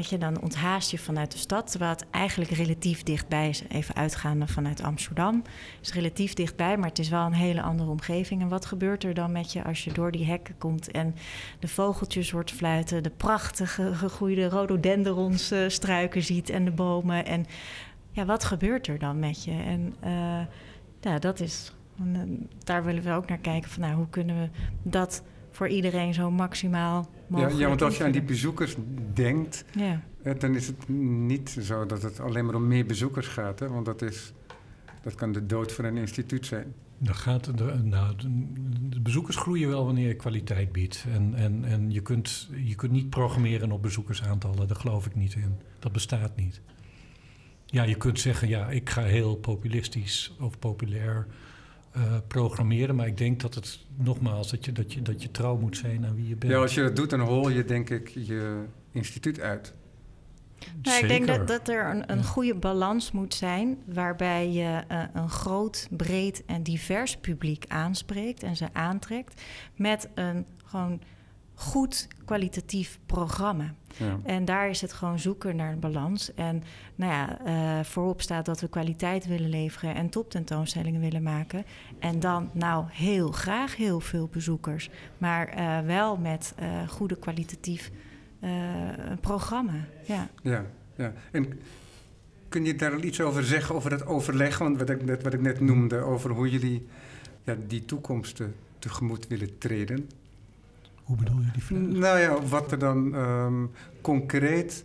[0.00, 1.70] weet je, dan onthaast je vanuit de stad.
[1.70, 3.62] Terwijl het eigenlijk relatief dichtbij is.
[3.68, 5.34] Even uitgaande vanuit Amsterdam.
[5.76, 8.40] Het is relatief dichtbij, maar het is wel een hele andere omgeving.
[8.40, 11.14] En wat gebeurt er dan met je als je door die hekken komt en
[11.58, 17.26] de vogeltjes hoort fluiten, de prachtige gegroeide rhododendrons uh, struiken ziet en de bomen.
[17.26, 17.46] En
[18.10, 19.52] ja, wat gebeurt er dan met je?
[19.52, 20.40] En uh,
[21.00, 21.72] ja, dat is.
[22.64, 24.48] Daar willen we ook naar kijken van nou, hoe kunnen we
[24.82, 25.22] dat
[25.60, 27.54] voor iedereen zo maximaal mogelijk.
[27.54, 28.76] Ja, ja want als je aan die bezoekers
[29.14, 30.02] denkt, ja.
[30.38, 33.58] dan is het niet zo dat het alleen maar om meer bezoekers gaat.
[33.58, 33.68] Hè?
[33.68, 34.32] Want dat, is,
[35.02, 36.74] dat kan de dood van een instituut zijn.
[36.98, 38.28] Dan gaat de, nou, de,
[38.88, 41.04] de, bezoekers groeien wel wanneer je kwaliteit biedt.
[41.12, 45.34] En, en, en je, kunt, je kunt niet programmeren op bezoekersaantallen, daar geloof ik niet
[45.34, 45.60] in.
[45.78, 46.60] Dat bestaat niet.
[47.66, 51.26] Ja, je kunt zeggen, ja, ik ga heel populistisch of populair
[51.96, 52.96] uh, programmeren.
[52.96, 56.06] Maar ik denk dat het, nogmaals, dat je, dat, je, dat je trouw moet zijn
[56.06, 56.52] aan wie je bent.
[56.52, 59.74] Ja, als je dat doet, dan hol je denk ik je instituut uit.
[60.82, 65.02] Nou, ik denk dat, dat er een, een goede balans moet zijn waarbij je uh,
[65.12, 69.42] een groot, breed en divers publiek aanspreekt en ze aantrekt
[69.76, 71.00] met een gewoon
[71.60, 73.74] goed kwalitatief programma.
[73.96, 74.18] Ja.
[74.24, 76.34] En daar is het gewoon zoeken naar een balans.
[76.34, 76.62] En
[76.94, 81.64] nou ja, uh, voorop staat dat we kwaliteit willen leveren en toptentoonstellingen willen maken.
[81.98, 87.90] En dan nou heel graag heel veel bezoekers, maar uh, wel met uh, goede kwalitatief
[89.20, 89.86] programma.
[90.06, 90.28] Ja.
[90.42, 90.64] Ja,
[90.96, 91.12] ja.
[91.30, 91.60] En
[92.48, 94.58] kun je daar iets over zeggen, over het overleg?
[94.58, 96.86] Want wat ik net, wat ik net noemde, over hoe jullie
[97.44, 98.42] ja, die toekomst
[98.78, 100.08] tegemoet willen treden.
[101.10, 101.80] Hoe bedoel je die vraag?
[101.80, 104.84] Nou ja, wat er dan um, concreet,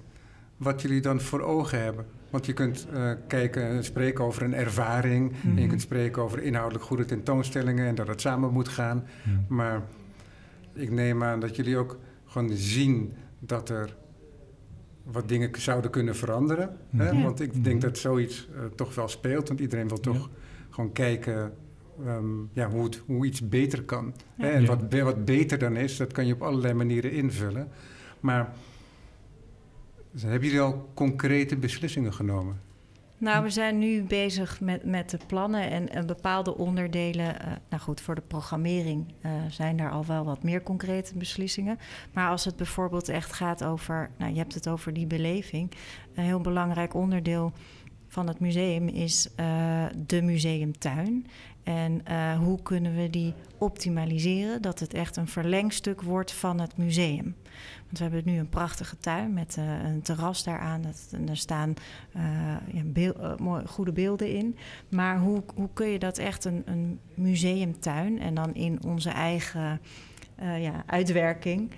[0.58, 2.06] wat jullie dan voor ogen hebben.
[2.30, 5.32] Want je kunt uh, kijken en spreken over een ervaring.
[5.32, 5.56] Mm -hmm.
[5.56, 9.04] En je kunt spreken over inhoudelijk goede tentoonstellingen en dat het samen moet gaan.
[9.24, 9.46] Mm.
[9.48, 9.82] Maar
[10.74, 13.96] ik neem aan dat jullie ook gewoon zien dat er
[15.04, 16.78] wat dingen zouden kunnen veranderen.
[16.90, 17.00] Mm.
[17.00, 17.14] Hè?
[17.14, 17.24] Mhm.
[17.24, 19.48] Want ik denk dat zoiets uh, toch wel speelt.
[19.48, 20.36] Want iedereen wil toch ja.
[20.70, 21.54] gewoon kijken
[22.06, 24.14] Um, ja, hoe, het, hoe iets beter kan.
[24.38, 24.50] Ja.
[24.50, 27.68] En wat, wat beter dan is, dat kan je op allerlei manieren invullen.
[28.20, 28.54] Maar
[30.20, 32.62] hebben jullie al concrete beslissingen genomen?
[33.18, 37.26] Nou, we zijn nu bezig met, met de plannen en, en bepaalde onderdelen.
[37.26, 41.78] Uh, nou goed, voor de programmering uh, zijn daar al wel wat meer concrete beslissingen.
[42.14, 45.72] Maar als het bijvoorbeeld echt gaat over, nou je hebt het over die beleving.
[46.16, 47.54] Een heel belangrijk onderdeel
[48.08, 51.28] van het museum is uh, de museumtuin.
[51.66, 56.78] En uh, hoe kunnen we die optimaliseren, dat het echt een verlengstuk wordt van het
[56.78, 57.36] museum.
[57.86, 60.82] Want we hebben nu een prachtige tuin met uh, een terras daaraan.
[60.82, 61.74] Dat, en er staan
[62.16, 62.24] uh,
[62.74, 64.58] ja, goede beelden in.
[64.90, 69.82] Maar hoe, hoe kun je dat echt een, een museumtuin en dan in onze eigen
[70.60, 71.72] ja, uitwerking,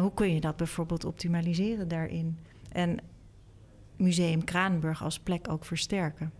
[0.00, 2.38] hoe kun je dat bijvoorbeeld optimaliseren daarin?
[2.72, 2.98] En
[3.96, 6.32] Museum Kranenburg als plek ook versterken.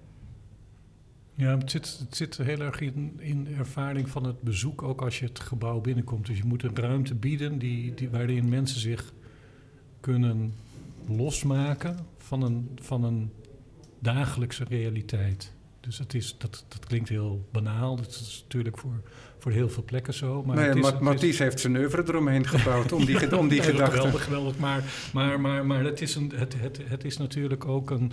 [1.37, 5.03] Ja, het zit, het zit heel erg in, in de ervaring van het bezoek, ook
[5.03, 6.26] als je het gebouw binnenkomt.
[6.26, 9.12] Dus je moet een ruimte bieden die, die, waarin mensen zich
[10.01, 10.55] kunnen
[11.09, 13.30] losmaken van een, van een
[13.99, 15.53] dagelijkse realiteit.
[15.80, 17.97] Dus het is, dat, dat klinkt heel banaal.
[17.97, 19.01] Dat is natuurlijk voor,
[19.39, 20.43] voor heel veel plekken zo.
[20.43, 20.57] Maar
[21.01, 23.97] nee, is, heeft zijn oeuvre eromheen gebouwd om die, ja, om die gedachte.
[23.97, 24.59] Geweldig, geweldig.
[24.59, 28.12] Maar, maar, maar, maar het, is een, het, het, het is natuurlijk ook een...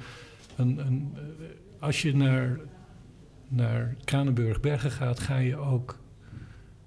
[0.55, 1.13] een, een
[1.79, 2.59] als je naar,
[3.55, 5.99] naar Kranenburg-Bergen gaat, ga je ook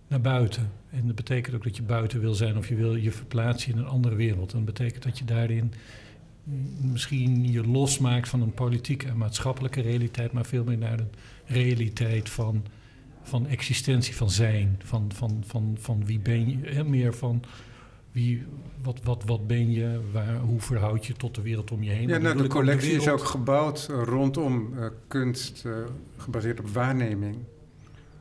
[0.09, 0.71] naar buiten.
[0.91, 3.79] En dat betekent ook dat je buiten wil zijn of je wil je verplaatsen in
[3.79, 4.53] een andere wereld.
[4.53, 5.73] En dat betekent dat je daarin
[6.81, 11.11] misschien je losmaakt van een politieke en maatschappelijke realiteit, maar veel meer naar een
[11.47, 12.64] realiteit van,
[13.23, 17.43] van existentie, van zijn, van, van, van, van wie ben je, hè, meer van
[18.17, 18.47] wie,
[18.83, 22.09] wat, wat, wat ben je, waar, hoe verhoud je tot de wereld om je heen.
[22.09, 25.73] Ja, nou, de collectie de is ook gebouwd rondom uh, kunst, uh,
[26.17, 27.37] gebaseerd op waarneming.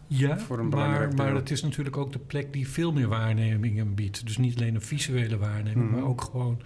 [0.07, 0.37] Ja,
[0.69, 4.25] maar, maar het is natuurlijk ook de plek die veel meer waarnemingen biedt.
[4.25, 5.95] Dus niet alleen een visuele waarneming, Mhm.
[5.95, 6.61] maar ook gewoon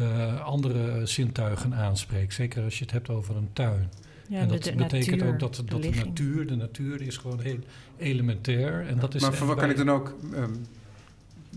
[0.00, 2.34] uh, andere zintuigen aanspreekt.
[2.34, 3.90] Zeker als je het hebt over een tuin.
[4.28, 7.00] Ja, en dat de, de betekent natuur, ook dat, de dat de natuur, de natuur
[7.02, 7.58] is gewoon heel
[7.96, 8.86] elementair.
[8.86, 10.52] En dat is maar voor wat kan ik dan ook um,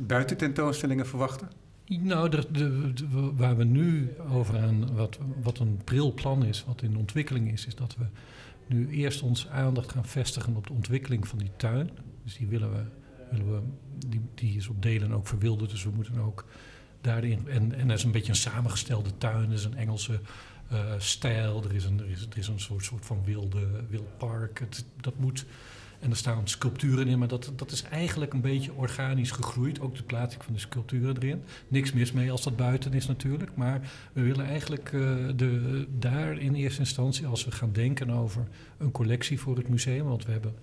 [0.02, 1.50] buiten tentoonstellingen verwachten?
[1.86, 2.94] Nou, de,
[3.36, 7.66] waar we nu over aan, wat, wat een pril plan is, wat in ontwikkeling is,
[7.66, 8.06] is dat we
[8.68, 11.90] nu eerst onze aandacht gaan vestigen op de ontwikkeling van die tuin.
[12.24, 12.84] Dus die willen we,
[13.32, 13.62] willen we
[14.08, 16.46] die, die is op delen ook verwilderd, dus we moeten ook
[17.02, 17.48] daarin.
[17.48, 20.20] En, en is een beetje een samengestelde tuin, er is een Engelse
[20.70, 24.18] eh, stijl, er is een, er is, er is een soort, soort van wilde, wild
[24.18, 24.64] park.
[25.02, 25.46] Dat moet.
[26.04, 29.80] En er staan sculpturen in, maar dat, dat is eigenlijk een beetje organisch gegroeid.
[29.80, 31.44] Ook de plaatsing van de sculpturen erin.
[31.68, 33.52] Niks mis mee als dat buiten is natuurlijk.
[33.56, 33.82] Maar
[34.14, 35.02] we willen eigenlijk eh,
[35.36, 38.48] de, daar in eerste instantie, als we gaan denken over
[38.78, 40.06] een collectie voor het museum.
[40.06, 40.54] Want we hebben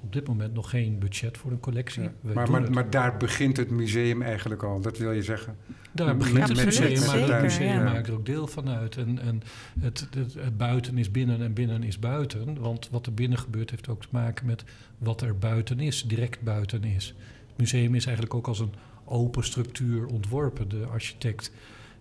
[0.00, 2.02] op dit moment nog geen budget voor een collectie.
[2.02, 2.12] Ja.
[2.20, 5.56] Maar, maar, maar daar begint het museum eigenlijk al, dat wil je zeggen.
[5.92, 7.82] Daar begint het museum, maar het museum ja.
[7.82, 8.96] maakt er ook deel van uit.
[8.96, 9.42] En, en
[9.80, 12.60] het, het, het buiten is binnen en binnen is buiten.
[12.60, 14.64] Want wat er binnen gebeurt heeft ook te maken met
[14.98, 17.14] wat er buiten is, direct buiten is.
[17.48, 18.74] Het museum is eigenlijk ook als een
[19.04, 20.68] open structuur ontworpen.
[20.68, 21.52] De architect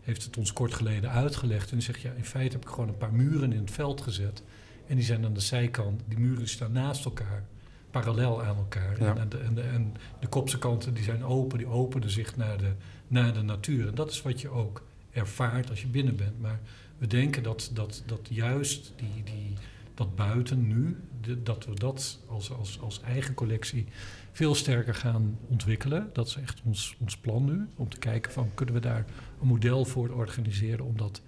[0.02, 1.70] heeft het ons kort geleden uitgelegd.
[1.70, 4.02] En die zegt, ja, in feite heb ik gewoon een paar muren in het veld
[4.02, 4.44] gezet.
[4.88, 7.44] En die zijn aan de zijkant, die muren staan naast elkaar,
[7.92, 9.04] parallel aan elkaar.
[9.04, 9.16] Ja.
[9.18, 12.58] En, de, en, de, en de kopse kanten die zijn open, die openen zich naar
[12.58, 12.72] de,
[13.08, 13.88] naar de natuur.
[13.88, 16.42] En dat is wat je ook ervaart als je binnen bent.
[16.42, 16.60] Maar
[16.98, 19.54] we denken dat, dat, dat juist die, die,
[19.94, 23.86] dat buiten nu, de- dat we dat als, als, als eigen collectie
[24.32, 26.10] veel sterker gaan ontwikkelen.
[26.14, 27.68] Dat is echt ons, ons plan nu.
[27.76, 29.06] Om te kijken van kunnen we daar
[29.42, 31.22] een model voor organiseren om dat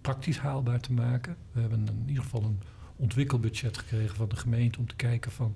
[0.00, 1.36] praktisch haalbaar te maken.
[1.52, 2.58] We hebben in ieder geval een
[2.96, 5.54] ontwikkelbudget gekregen van de gemeente om te kijken van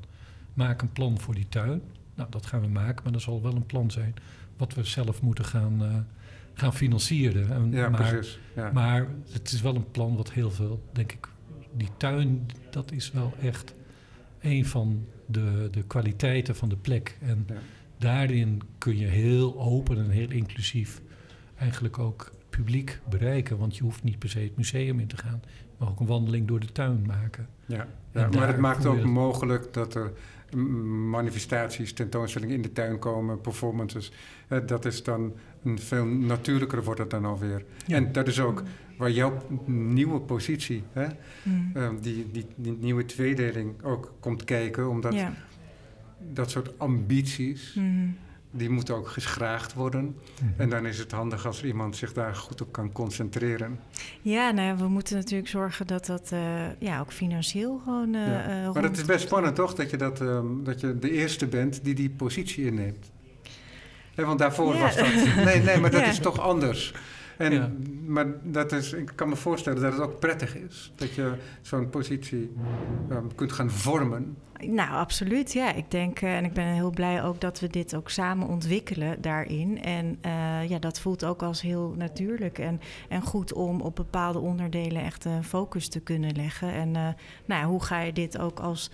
[0.54, 1.82] maak een plan voor die tuin.
[2.14, 4.14] Nou, dat gaan we maken, maar er zal wel een plan zijn
[4.56, 5.96] wat we zelf moeten gaan, uh,
[6.54, 7.50] gaan financieren.
[7.50, 8.38] En, ja, maar, precies.
[8.54, 8.72] Ja.
[8.72, 11.28] Maar het is wel een plan wat heel veel, denk ik,
[11.72, 13.74] die tuin, dat is wel echt
[14.40, 17.18] een van de, de kwaliteiten van de plek.
[17.20, 17.54] En ja.
[17.98, 21.00] daarin kun je heel open en heel inclusief
[21.56, 23.58] eigenlijk ook publiek bereiken.
[23.58, 25.42] Want je hoeft niet per se het museum in te gaan,
[25.76, 27.48] maar ook een wandeling door de tuin maken.
[27.66, 30.12] Ja, ja maar het maakt ook mogelijk dat er
[31.10, 34.12] manifestaties, tentoonstellingen in de tuin komen, performances.
[34.66, 35.32] dat is dan
[35.64, 37.64] een veel natuurlijker wordt het dan alweer.
[37.86, 38.62] En dat is ook
[38.96, 41.06] waar jouw nieuwe positie, hè,
[41.42, 42.00] mm.
[42.00, 45.14] die, die, die, nieuwe tweedeling ook komt kijken, omdat
[46.32, 47.74] dat soort ambities.
[47.74, 48.16] Mm
[48.58, 50.16] die moeten ook geschraagd worden.
[50.40, 50.60] Mhm.
[50.60, 53.80] En dan is het handig als iemand zich daar goed op kan concentreren.
[54.22, 56.40] Ja, nou ja, we moeten natuurlijk zorgen dat dat uh,
[56.78, 58.14] ja, ook financieel gewoon.
[58.14, 58.64] Uh, ja.
[58.64, 59.74] Uh, maar het is best spannend, toch?
[59.74, 63.10] Dat je, dat, um, dat je de eerste bent die die positie inneemt.
[64.14, 64.80] Nee, want daarvoor ja.
[64.80, 65.06] was dat.
[65.44, 66.94] Nee, nee, maar dat is toch anders.
[67.38, 67.70] En, ja.
[68.06, 70.92] Maar dat is, ik kan me voorstellen dat het ook prettig is.
[70.96, 71.32] Dat je
[71.62, 72.52] zo'n positie
[73.10, 74.36] um, kunt gaan vormen.
[74.66, 75.52] Nou, absoluut.
[75.52, 78.48] Ja, ik denk uh, en ik ben heel blij ook dat we dit ook samen
[78.48, 79.82] ontwikkelen daarin.
[79.82, 84.38] En uh, ja, dat voelt ook als heel natuurlijk en, en goed om op bepaalde
[84.38, 86.72] onderdelen echt een focus te kunnen leggen.
[86.72, 87.08] En uh,
[87.44, 88.90] nou, hoe ga je dit ook als,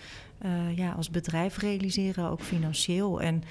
[0.75, 3.21] ja, als bedrijf realiseren, ook financieel?
[3.21, 3.43] En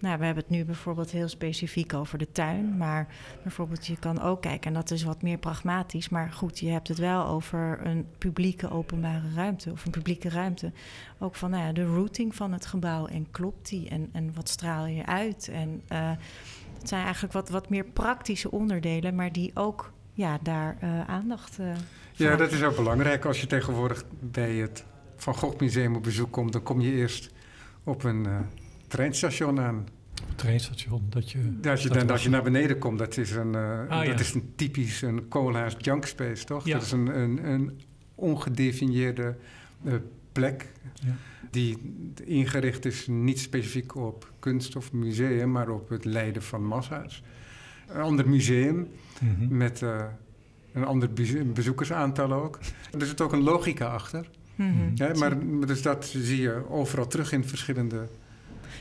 [0.00, 2.76] nou, we hebben het nu bijvoorbeeld heel specifiek over de tuin.
[2.76, 3.06] Maar
[3.42, 6.08] bijvoorbeeld, je kan ook kijken, en dat is wat meer pragmatisch.
[6.08, 10.72] Maar goed, je hebt het wel over een publieke openbare ruimte of een publieke ruimte.
[11.18, 13.06] Ook van nou ja, de routing van het gebouw.
[13.06, 13.88] En klopt die?
[13.88, 15.48] En, en wat straal je uit?
[15.52, 16.10] En uh,
[16.78, 21.58] het zijn eigenlijk wat, wat meer praktische onderdelen, maar die ook ja, daar uh, aandacht.
[21.60, 21.72] Uh,
[22.12, 23.24] ja, dat is ook belangrijk.
[23.24, 24.84] Als je tegenwoordig bij het
[25.16, 27.30] Van Gogh Museum op bezoek komt, dan kom je eerst
[27.84, 28.26] op een
[28.90, 29.88] treinstation aan.
[30.34, 31.38] Treinstation, dat je...
[31.68, 34.06] als je, dat dan, als je naar beneden komt, dat is een, uh, ah, dat
[34.06, 34.18] ja.
[34.18, 36.66] is een typisch een koolhaas junk space, toch?
[36.66, 36.72] Ja.
[36.72, 37.80] Dat is een, een, een
[38.14, 39.36] ongedefinieerde
[39.82, 39.94] uh,
[40.32, 41.16] plek ja.
[41.50, 47.22] die ingericht is niet specifiek op kunst of museum, maar op het leiden van massa's.
[47.88, 48.76] Een ander museum
[49.20, 49.56] mm -hmm.
[49.56, 50.04] met uh,
[50.72, 51.10] een ander
[51.52, 52.58] bezoekersaantal ook.
[52.98, 54.30] Er zit ook een logica achter.
[54.54, 54.90] Mm -hmm.
[54.94, 58.08] ja, maar dus dat zie je overal terug in verschillende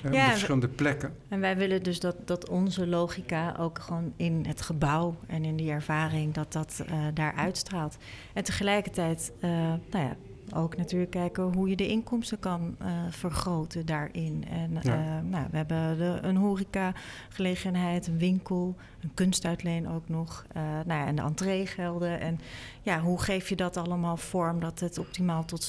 [0.01, 1.13] ja, op verschillende plekken.
[1.27, 5.55] En wij willen dus dat, dat onze logica ook gewoon in het gebouw en in
[5.55, 7.97] die ervaring, dat dat uh, daar uitstraalt.
[8.33, 9.49] En tegelijkertijd, uh,
[9.91, 10.15] nou ja,
[10.53, 14.45] ook natuurlijk kijken hoe je de inkomsten kan uh, vergroten daarin.
[14.49, 15.21] En ja.
[15.21, 20.45] nou, we hebben de, een horecagelegenheid, een winkel, een kunstuitleen ook nog.
[20.53, 22.19] nou ja, en de entreegelden.
[22.19, 22.39] En
[22.81, 25.63] ja, hoe geef je dat allemaal vorm dat het optimaal tot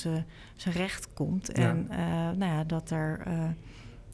[0.57, 1.51] zijn recht komt?
[1.53, 1.69] Ja.
[1.69, 1.87] En
[2.39, 3.23] nou ja, dat er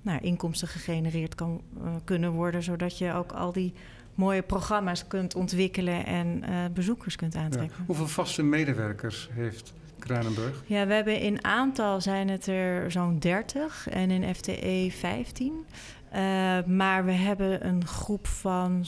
[0.06, 3.72] nou, inkomsten gegenereerd kan uh, kunnen worden, zodat je ook al die
[4.14, 7.76] mooie programma's kunt ontwikkelen en uh, bezoekers kunt aantrekken.
[7.78, 7.84] Ja.
[7.86, 10.62] Hoeveel vaste medewerkers heeft Kranenburg?
[10.66, 15.52] Ja, we hebben in aantal zijn het er zo'n 30 en in FTE 15.
[15.52, 16.18] Uh,
[16.64, 18.84] maar we hebben een groep van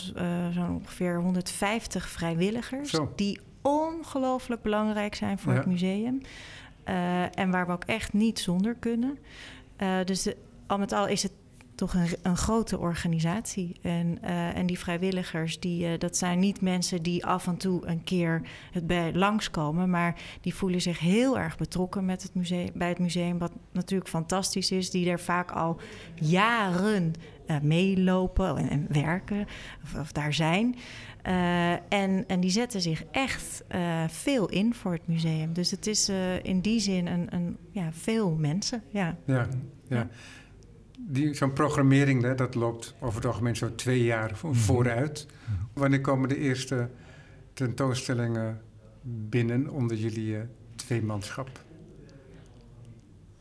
[0.53, 3.13] zo'n ongeveer 150 vrijwilligers Zo.
[3.17, 5.59] die ongelooflijk belangrijk zijn voor ja.
[5.59, 6.21] het museum.
[7.35, 9.19] en waar we ook echt niet zonder kunnen.
[10.05, 10.37] dus de,
[10.69, 11.33] al met al is het
[11.79, 13.77] toch een, een grote organisatie.
[13.83, 17.87] En, uh, en die vrijwilligers, die, uh, dat zijn niet mensen die af en toe
[17.87, 22.71] een keer het bij langskomen, maar die voelen zich heel erg betrokken met het museum,
[22.75, 25.81] bij het museum, wat natuurlijk fantastisch is, die er vaak al
[26.15, 27.13] jaren
[27.47, 29.47] uh, meelopen en, en, werken,
[29.83, 30.77] of, of daar zijn.
[31.89, 33.65] en, en die zetten zich echt
[34.09, 35.53] veel in voor het museum.
[35.53, 36.11] Dus het is
[36.43, 38.83] in die zin een, een, ja, veel mensen.
[38.89, 39.17] Ja.
[39.25, 39.49] ja,
[39.89, 40.09] ja.
[41.13, 44.55] Ja zo'n programmering, hè, dat loopt over het algemeen zo twee jaar mhm.
[44.55, 45.27] vooruit.
[45.27, 45.53] Mhm.
[45.73, 46.89] Wanneer komen de eerste
[47.55, 48.61] tentoonstellingen
[49.03, 50.41] binnen onder jullie uh,
[50.77, 51.51] tweemanschap?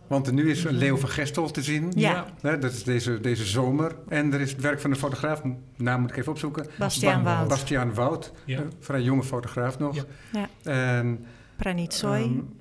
[0.08, 1.92] Want er nu is Leo van Gestel te zien.
[1.96, 2.26] Ja.
[2.42, 3.96] Hè, dat is deze, deze zomer.
[4.08, 5.42] En er is het werk van een fotograaf,
[5.76, 6.68] naam moet ik even opzoeken.
[6.78, 7.50] Bastiaan ba Wout.
[7.50, 8.60] Bastiaan Wout, ja.
[8.60, 10.06] een vrij jonge fotograaf nog.
[10.32, 10.50] Ja.
[10.64, 12.22] En, Pranit Soy.
[12.22, 12.56] Um,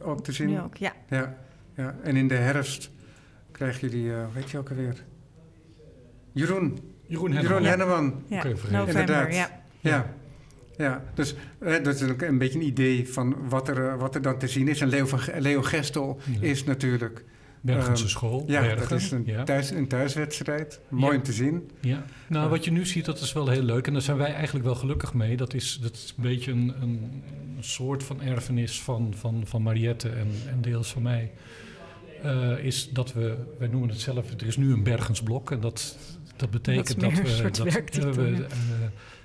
[0.00, 0.48] ook te zien.
[0.48, 0.92] Nu ook, ja.
[1.08, 1.36] ja.
[1.76, 1.96] ja.
[2.02, 2.90] En in de herfst
[3.62, 5.04] krijgen jullie, uh, weet je welke weer?
[6.32, 6.78] Jeroen.
[7.06, 7.62] Jeroen Henneman.
[7.62, 8.24] Jeroen Henneman.
[8.26, 9.34] Ja, november, Inderdaad.
[9.34, 9.62] ja.
[9.80, 10.14] Ja.
[10.76, 14.22] Ja, dus dat is ook een beetje een idee van wat er, uh, wat er
[14.22, 14.80] dan te zien is.
[14.80, 16.40] En Leo, van, Leo Gestel ja.
[16.40, 17.24] is natuurlijk...
[17.60, 18.44] Bergense um, school.
[18.46, 18.88] Ja, Bergen.
[18.88, 19.44] dat is een, ja.
[19.44, 20.80] thuis, een thuiswedstrijd.
[20.88, 21.70] Mooi om te zien.
[21.80, 23.86] Ja, nou wat je nu ziet, dat is wel heel leuk.
[23.86, 25.36] En daar zijn wij eigenlijk wel gelukkig mee.
[25.36, 27.22] Dat is, dat is een beetje een, een
[27.60, 31.30] soort van erfenis van, van, van Mariette en, en deels van mij.
[32.22, 35.50] Eh, is dat we, wij noemen het zelf, er is nu een Bergensblok.
[35.50, 35.96] En dat,
[36.36, 37.26] dat betekent dat, we...
[37.28, 38.36] Soort dat, werktitel, we, ja.
[38.36, 38.40] eh,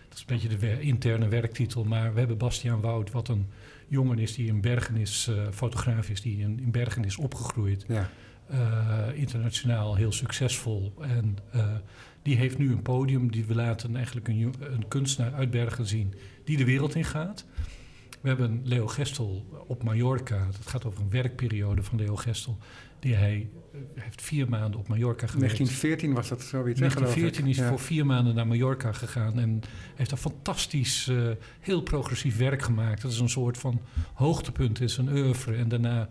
[0.09, 1.83] dat is een beetje de wer- interne werktitel.
[1.83, 3.47] Maar we hebben Bastiaan Wout, wat een
[3.87, 7.85] jongen is die in Bergen is, eh, fotograaf is, die in, in Bergen is opgegroeid.
[7.87, 8.09] Ja.
[8.47, 10.93] eh, internationaal heel succesvol.
[11.01, 11.65] En eh,
[12.21, 13.31] die heeft nu een podium.
[13.31, 17.45] Die we laten eigenlijk een, een kunstenaar uit Bergen zien die de wereld in gaat.
[18.21, 20.45] We hebben Leo Gestel op Mallorca.
[20.57, 22.57] Het gaat over een werkperiode van Leo Gestel.
[22.99, 25.57] Die hij eh, heeft vier maanden op Mallorca gewerkt.
[25.57, 27.21] 1914 was dat zoiets, hè, geloof ik.
[27.21, 27.69] 1914 is Ja.
[27.69, 29.61] voor vier maanden naar Mallorca gegaan en
[29.95, 33.01] heeft daar fantastisch, eh, heel progressief werk gemaakt.
[33.01, 33.81] Dat is een soort van
[34.13, 35.55] hoogtepunt in zijn oeuvre.
[35.55, 36.09] En daarna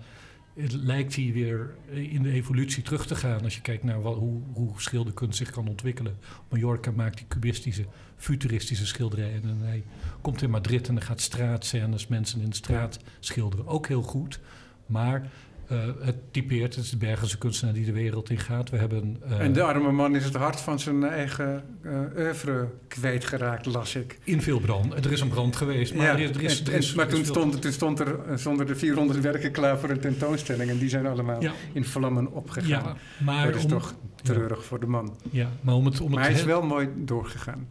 [0.56, 3.42] eh, lijkt hij weer in de evolutie terug te gaan.
[3.42, 6.18] Als je kijkt naar wat, hoe, hoe schilderkunst zich kan ontwikkelen.
[6.48, 7.84] Mallorca maakt die cubistische,
[8.16, 9.42] futuristische schilderijen.
[9.42, 9.84] En hij
[10.20, 13.66] komt in Madrid en dan gaat straatscènes, mensen in de straat schilderen.
[13.66, 14.40] Ook heel goed.
[14.86, 15.30] Maar
[15.68, 18.70] eh, het typeert, het is de Bergense kunstenaar die de wereld in gaat.
[18.70, 19.16] We hebben...
[19.28, 23.94] eh, En de arme man is het hart van zijn eigen eh oeuvre kwijtgeraakt, las
[23.94, 24.18] ik.
[24.24, 25.04] In veel brand.
[25.04, 27.24] Er is een brand geweest, maar Ja, er is, is, en- en- is- maar toen
[27.24, 30.70] stond, toen stond er zonder de 400 werken klaar voor een tentoonstelling.
[30.70, 32.68] En die zijn allemaal Ja, in vlammen opgegaan.
[32.68, 35.16] ja, maar, dat is om, toch treurig voor de man.
[35.30, 37.68] ja, maar om het, om Maar het hij is wel mooi doorgegaan.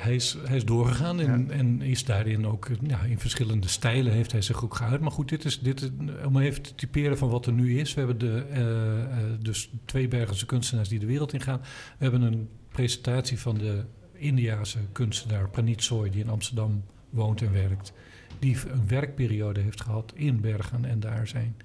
[0.00, 1.52] Hij is, hij is doorgegaan en, Ja.
[1.54, 5.00] en is daarin ook ja, in verschillende stijlen heeft hij zich ook geuit.
[5.00, 5.90] Maar goed, dit is, dit
[6.24, 7.94] om even te typeren van wat er nu is.
[7.94, 11.60] We hebben de, eh, eh, dus twee Bergense kunstenaars die de wereld ingaan.
[11.98, 17.52] We hebben een presentatie van de Indiase kunstenaar Praneet Soy, die in Amsterdam woont en
[17.52, 17.92] werkt.
[18.38, 21.56] Die een werkperiode heeft gehad in Bergen en daar zijn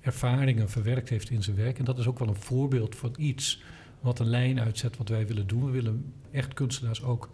[0.00, 1.78] ervaringen verwerkt heeft in zijn werk.
[1.78, 3.62] En dat is ook wel een voorbeeld van iets
[4.00, 5.64] wat een lijn uitzet wat wij willen doen.
[5.64, 7.30] We willen echt kunstenaars ook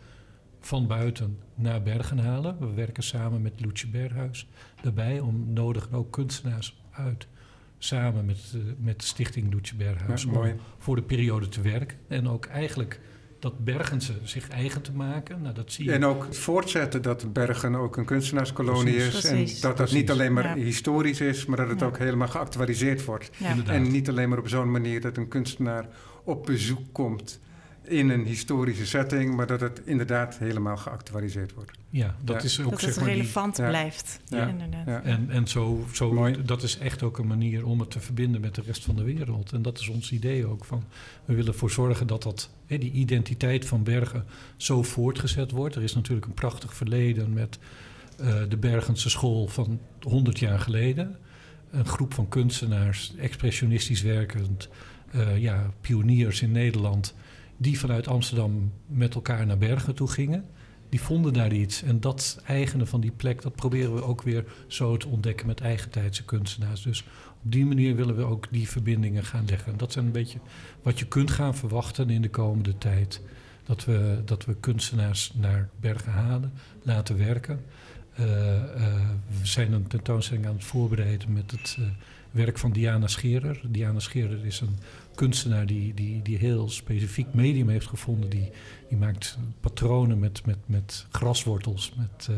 [0.61, 2.57] van buiten naar Bergen halen.
[2.59, 4.49] We werken samen met Loetje Berghuis
[4.83, 7.27] daarbij om nodig ook kunstenaars uit
[7.79, 10.55] samen met, eh, met de stichting Loetje Berghuis Ja, om mooi.
[10.79, 11.99] voor de periode te werken.
[12.09, 13.01] En ook eigenlijk
[13.39, 15.43] dat Bergense zich eigen te maken.
[15.43, 15.93] Nou, dat zie je.
[15.93, 19.15] En ook voortzetten dat Bergen ook een kunstenaarskolonie Precies.
[19.15, 19.21] is.
[19.31, 19.55] Precies.
[19.55, 19.95] En dat dat Precies.
[19.95, 20.65] niet alleen maar Ja.
[20.65, 21.87] historisch is, maar dat het Ja.
[21.87, 23.31] ook helemaal geactualiseerd wordt.
[23.67, 25.89] En niet alleen maar op zo'n manier dat een kunstenaar
[26.25, 27.41] op bezoek komt
[27.89, 31.71] in een historische setting, maar dat het inderdaad helemaal geactualiseerd wordt.
[31.91, 32.43] ja, dat Ja.
[32.43, 34.21] is ook Dat zeg het maar relevant blijft.
[34.29, 34.39] Ja.
[34.39, 34.87] Ja, inderdaad.
[34.87, 35.03] Ja.
[35.03, 36.43] En, en zo, zo Mooi.
[36.45, 39.03] dat is echt ook een manier om het te verbinden met de rest van de
[39.03, 39.53] wereld.
[39.53, 40.65] En dat is ons idee ook.
[40.65, 40.85] Van,
[41.25, 44.25] we willen ervoor zorgen dat, dat hè, die identiteit van Bergen
[44.57, 45.75] zo voortgezet wordt.
[45.75, 47.59] Er is natuurlijk een prachtig verleden met
[48.19, 51.17] eh, de Bergense school van 100 jaar geleden.
[51.71, 54.69] Een groep van kunstenaars, expressionistisch werkend,
[55.11, 57.15] eh, ja, pioniers in Nederland,
[57.59, 60.45] die vanuit Amsterdam met elkaar naar Bergen toe gingen.
[60.89, 61.83] Die vonden daar iets.
[61.83, 65.61] En dat eigene van die plek, dat proberen we ook weer zo te ontdekken met
[65.61, 66.83] eigentijdse kunstenaars.
[66.83, 67.05] Dus
[67.45, 69.77] op die manier willen we ook die verbindingen gaan leggen.
[69.77, 70.39] Dat zijn een beetje
[70.83, 73.21] wat je kunt gaan verwachten in de komende tijd.
[73.65, 76.53] Dat we, dat we kunstenaars naar Bergen halen,
[76.83, 77.61] laten werken.
[78.15, 79.09] Eh, eh,
[79.41, 81.85] we zijn een tentoonstelling aan het voorbereiden met het eh,
[82.31, 83.61] werk van Diana Scherer.
[83.69, 84.77] Diana Scherer is een
[85.15, 88.31] kunstenaar die, die, die heel specifiek medium heeft gevonden.
[88.31, 88.51] Die,
[88.89, 92.37] die maakt patronen met, met, met graswortels, met eh,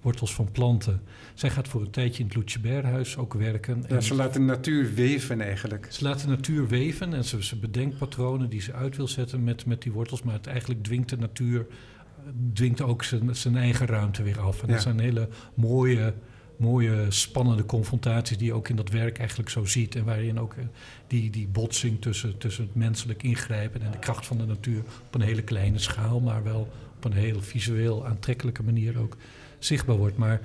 [0.00, 1.00] wortels van planten.
[1.34, 3.84] Zij gaat voor een tijdje in het Loetje Berghuis ook werken.
[3.88, 5.86] Ja, En ze laten de natuur weven eigenlijk.
[5.90, 9.44] ze laat de natuur weven en ze, ze bedenkt patronen die ze uit wil zetten
[9.44, 10.22] met, met die wortels.
[10.22, 11.66] Maar het eigenlijk dwingt de natuur,
[12.18, 14.60] eh, dwingt ook zijn, zijn eigen ruimte weer af.
[14.62, 14.72] En Ja.
[14.72, 16.14] dat zijn hele mooie,
[16.56, 19.94] mooie, spannende confrontaties die je ook in dat werk eigenlijk zo ziet.
[19.94, 20.64] En waarin ook eh,
[21.06, 25.14] die, die botsing tussen, tussen het menselijk ingrijpen en de kracht van de natuur op
[25.14, 29.16] een hele kleine schaal, maar wel op een heel visueel aantrekkelijke manier ook
[29.58, 30.16] zichtbaar wordt.
[30.16, 30.40] Maar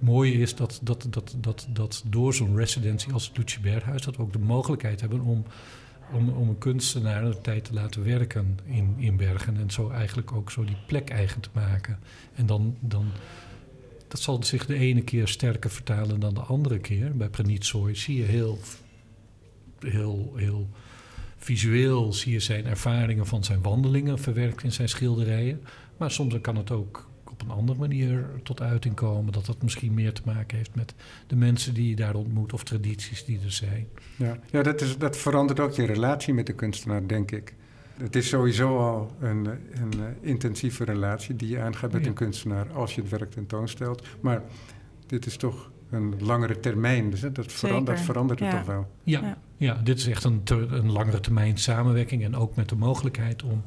[0.00, 4.02] het mooie is dat, dat, dat, dat, dat door zo'n residentie als het Lucie Berghuis...
[4.02, 5.44] dat we ook de mogelijkheid hebben om,
[6.12, 9.56] om, om een kunstenaar een tijd te laten werken in, in Bergen...
[9.56, 11.98] en zo eigenlijk ook zo die plek eigen te maken.
[12.34, 13.06] En dan, dan,
[14.10, 17.16] dat zal zich de ene keer sterker vertalen dan de andere keer.
[17.16, 18.58] Bij Praniet Soy zie je heel,
[19.80, 20.68] heel, heel
[21.36, 22.12] visueel...
[22.12, 25.60] zie je zijn ervaringen van zijn wandelingen verwerkt in zijn schilderijen...
[26.00, 29.32] Maar soms kan het ook op een andere manier tot uiting komen.
[29.32, 30.94] Dat dat misschien meer te maken heeft met
[31.26, 33.88] de mensen die je daar ontmoet of tradities die er zijn.
[34.16, 37.54] Ja, ja dat, is, dat verandert ook je relatie met de kunstenaar, denk ik.
[38.02, 42.08] Het is sowieso al een, een eh, intensieve relatie die je aangaat met Ja.
[42.08, 44.06] een kunstenaar als je het werk tentoonstelt.
[44.20, 44.42] Maar
[45.06, 48.56] dit is toch een langere termijn, dus dat, verandert, dat verandert het ja.
[48.56, 48.90] toch wel.
[49.02, 49.38] Ja, ja.
[49.56, 49.80] Ja.
[49.84, 52.24] dit is echt een, te- een langere termijn samenwerking.
[52.24, 53.62] En ook met de mogelijkheid om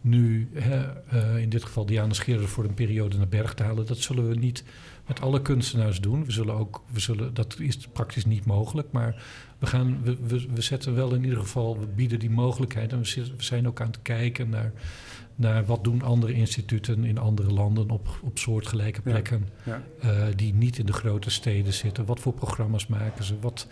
[0.00, 3.86] nu, hè, eh, in dit geval Diana Scherer voor een periode naar Berg te halen.
[3.86, 4.64] Dat zullen we niet.
[5.10, 6.24] Met alle kunstenaars doen.
[6.24, 9.22] We zullen ook, we zullen, dat is praktisch niet mogelijk, maar
[9.58, 12.92] we, gaan, we, we, we zetten wel in ieder geval, we bieden die mogelijkheid.
[12.92, 14.72] En we, zijn ook aan het kijken naar,
[15.34, 19.48] naar wat doen andere instituten in andere landen op, op soortgelijke plekken.
[19.64, 19.82] Ja.
[20.00, 22.04] eh, die niet in de grote steden zitten.
[22.04, 23.38] Wat voor programma's maken ze?
[23.40, 23.66] Wat,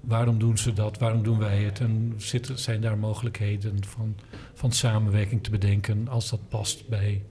[0.00, 0.98] waarom doen ze dat?
[0.98, 1.80] Waarom doen wij het?
[1.80, 4.16] En zitten, zijn daar mogelijkheden van,
[4.54, 7.22] van samenwerking te bedenken als dat past bij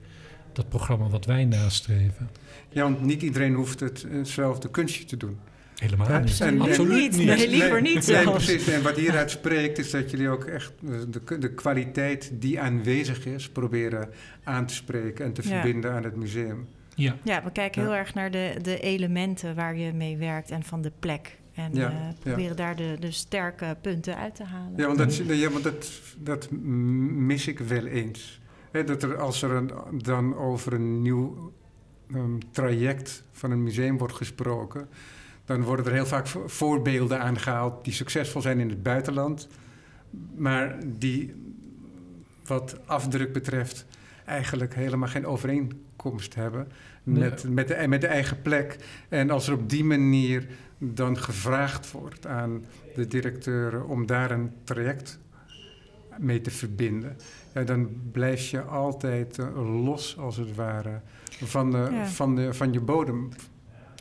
[0.56, 2.30] dat programma wat wij nastreven?
[2.68, 5.38] ja, want niet iedereen hoeft het, eh, hetzelfde kunstje te doen.
[5.76, 6.40] Helemaal Ja, niet.
[6.40, 7.26] en- Absoluut niet.
[7.26, 8.44] Nee, liever niet Nee, zelfs.
[8.44, 8.68] precies.
[8.68, 13.26] En wat hieruit spreekt is dat jullie ook echt eh, de, de kwaliteit die aanwezig
[13.26, 14.08] is proberen
[14.44, 15.48] aan te spreken en te Ja.
[15.48, 16.66] verbinden aan het museum.
[16.94, 17.88] Ja, Ja, we kijken Ja.
[17.88, 21.38] heel erg naar de, de elementen waar je mee werkt en van de plek.
[21.54, 22.14] En Ja, eh, ja.
[22.20, 24.72] proberen daar de, de sterke punten uit te halen.
[24.76, 28.40] Ja, want dat, ja, want dat, dat mis ik wel eens.
[28.72, 29.70] Dat er, als er een,
[30.02, 31.52] dan over een nieuw
[32.10, 34.88] ehm, traject van een museum wordt gesproken,
[35.44, 39.48] dan worden er heel vaak vo- voorbeelden aangehaald die succesvol zijn in het buitenland,
[40.36, 41.34] maar die
[42.44, 43.86] wat afdruk betreft
[44.24, 46.68] eigenlijk helemaal geen overeenkomst hebben
[47.02, 48.76] met, met, de, met de eigen plek.
[49.08, 50.46] En als er op die manier
[50.78, 52.64] dan gevraagd wordt aan
[52.94, 55.18] de directeuren om daar een traject
[56.22, 57.16] mee te verbinden,
[57.54, 61.00] ja, dan blijf je altijd eh, los, als het ware,
[61.30, 62.06] van, de, Ja.
[62.06, 63.28] van, de, van je bodem.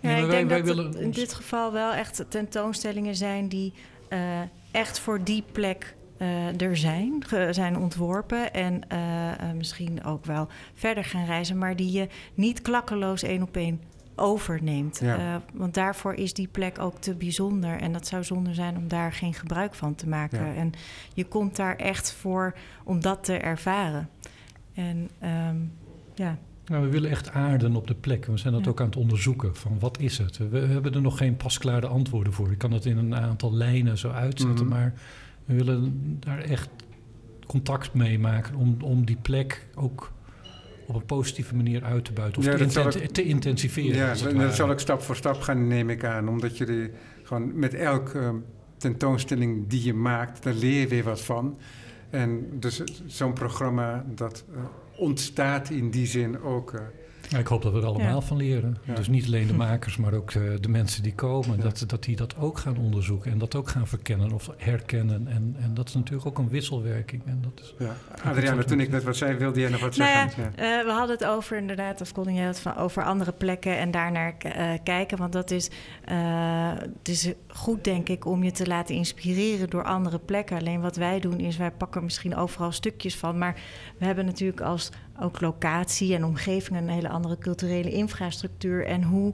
[0.01, 3.73] Ja, ik wij- denk wij dat in ons- dit geval wel echt tentoonstellingen zijn die
[4.07, 4.39] eh,
[4.71, 8.53] echt voor die plek eh, er zijn, ge- zijn ontworpen.
[8.53, 13.41] En eh, eh, misschien ook wel verder gaan reizen, maar die je niet klakkeloos één
[13.41, 13.81] op één
[14.21, 14.99] overneemt.
[14.99, 15.17] Ja.
[15.17, 17.79] Eh, want daarvoor is die plek ook te bijzonder.
[17.79, 20.45] En dat zou zonde zijn om daar geen gebruik van te maken.
[20.45, 20.53] Ja.
[20.53, 20.71] En
[21.13, 22.53] je komt daar echt voor
[22.83, 24.09] om dat te ervaren.
[24.73, 25.55] En ehm,
[26.15, 28.25] ja, Nou, we willen echt aarden op de plek.
[28.25, 28.69] We zijn dat Ja.
[28.69, 29.55] ook aan het onderzoeken.
[29.55, 30.37] Van wat is het?
[30.49, 32.51] We hebben er nog geen pasklare antwoorden voor.
[32.51, 34.65] Ik kan het in een aantal lijnen zo uitzetten.
[34.65, 34.75] Mhm.
[34.75, 34.93] Maar
[35.45, 36.69] we willen daar echt
[37.47, 40.11] contact mee maken om, om die plek ook
[40.95, 42.39] op een positieve manier uit te buiten.
[42.41, 43.95] Of Ja, te, inten- intensiveren.
[43.95, 44.51] Ja, dat ware.
[44.53, 46.29] zal ik stap voor stap gaan, neem ik aan.
[46.29, 46.89] Omdat jullie
[47.23, 48.29] gewoon met elke eh,
[48.77, 51.57] tentoonstelling die je maakt, daar leer je weer wat van.
[52.09, 54.59] En dus zo'n programma dat eh,
[54.97, 56.73] ontstaat in die zin ook.
[56.73, 56.81] eh,
[57.31, 58.21] Ja, ik hoop dat we er allemaal Ja.
[58.21, 58.77] van leren.
[58.83, 58.93] Ja.
[58.93, 61.57] Dus niet alleen de makers, maar ook de, de mensen die komen.
[61.57, 61.63] Ja.
[61.63, 65.27] Dat, dat die dat ook gaan onderzoeken en dat ook gaan verkennen of herkennen.
[65.27, 67.21] En, en dat is natuurlijk ook een wisselwerking.
[67.25, 67.95] En dat is, ja.
[68.23, 70.53] Adriana, toen ik net wat zei, wilde jij nog wat Nou zeggen?
[70.55, 73.77] ja, eh, we hadden het over inderdaad, of Colin jij had van over andere plekken
[73.77, 75.17] en daarnaar eh, kijken.
[75.17, 75.69] Want dat is,
[76.05, 80.57] eh, het is goed, denk ik, om je te laten inspireren door andere plekken.
[80.57, 83.37] Alleen wat wij doen is, wij pakken misschien overal stukjes van.
[83.37, 83.55] Maar
[83.97, 84.89] we hebben natuurlijk als
[85.21, 88.85] ook locatie en omgeving een hele andere culturele infrastructuur.
[88.85, 89.33] En hoe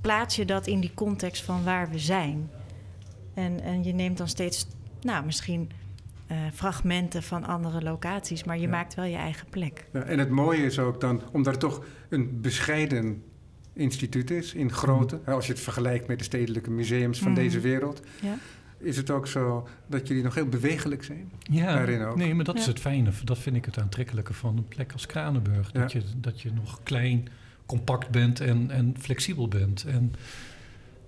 [0.00, 2.50] plaats je dat in die context van waar we zijn?
[3.34, 4.66] En, en je neemt dan steeds,
[5.02, 5.70] nou, misschien
[6.26, 8.68] eh, fragmenten van andere locaties, maar je Ja.
[8.68, 9.86] maakt wel je eigen plek.
[9.92, 13.22] Ja, en het mooie is ook dan, omdat het toch een bescheiden
[13.72, 17.40] instituut is in grootte, hè, als je het vergelijkt met de stedelijke museums van Mhm.
[17.40, 18.34] deze wereld, Ja.
[18.84, 21.30] Is het ook zo dat jullie nog heel bewegelijk zijn.
[21.40, 22.16] Ja, Daarin ook.
[22.16, 23.10] nee, maar dat is het fijne.
[23.24, 25.70] Dat vind ik het aantrekkelijke van een plek als Kranenburg.
[25.72, 25.98] Dat, Ja.
[26.00, 27.28] je, dat je nog klein,
[27.66, 29.84] compact bent en, en flexibel bent.
[29.84, 30.12] En,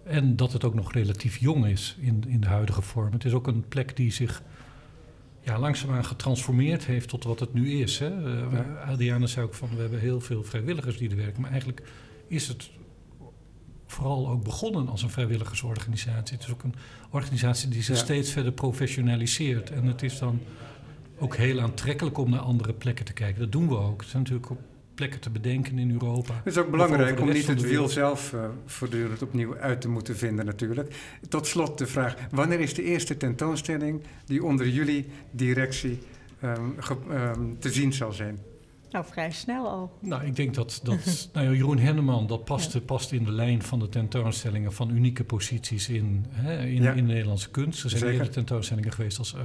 [0.05, 3.13] en dat het ook nog relatief jong is in, in de huidige vorm.
[3.13, 4.43] Het is ook een plek die zich
[5.41, 7.99] ja, langzaamaan getransformeerd heeft tot wat het nu is.
[7.99, 8.07] Hè.
[8.25, 8.83] Eh, Ja.
[8.87, 11.41] Adriana zei ook van, we hebben heel veel vrijwilligers die er werken.
[11.41, 11.83] Maar eigenlijk
[12.27, 12.71] is het
[13.87, 16.37] vooral ook begonnen als een vrijwilligersorganisatie.
[16.37, 16.75] Het is ook een
[17.11, 18.03] organisatie die zich Ja.
[18.03, 19.71] steeds verder professionaliseert.
[19.71, 20.41] En het is dan
[21.19, 23.41] ook heel aantrekkelijk om naar andere plekken te kijken.
[23.41, 24.01] Dat doen we ook.
[24.03, 24.59] Er zijn natuurlijk ook
[24.95, 26.35] plekken te bedenken in Europa.
[26.35, 30.17] Het is ook belangrijk om niet het wiel zelf eh, voortdurend opnieuw uit te moeten
[30.17, 30.95] vinden natuurlijk.
[31.29, 35.99] Tot slot de vraag, wanneer is de eerste tentoonstelling die onder jullie directie
[36.41, 38.39] ehm, ge- ehm, te zien zal zijn?
[38.97, 39.99] Nou, vrij snel al.
[40.01, 40.99] Nou, ik denk dat, dat
[41.33, 45.25] nou ja, Jeroen Henneman, dat past, past in de lijn van de tentoonstellingen van unieke
[45.25, 46.93] posities in, hè, in, Ja.
[46.93, 47.83] in de Nederlandse kunst.
[47.83, 48.17] Er zijn Zeker.
[48.17, 49.41] eerder tentoonstellingen geweest als, eh,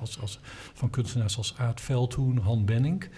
[0.00, 0.40] als, als,
[0.72, 3.08] van kunstenaars als Aad Veldhoen, Han Benning.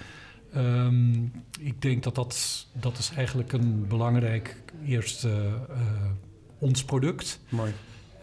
[0.53, 1.23] Ehm,
[1.61, 5.29] ik denk dat, dat dat is eigenlijk een belangrijk eerste
[5.71, 5.77] eh,
[6.59, 7.41] ons product.
[7.49, 7.73] Mooi.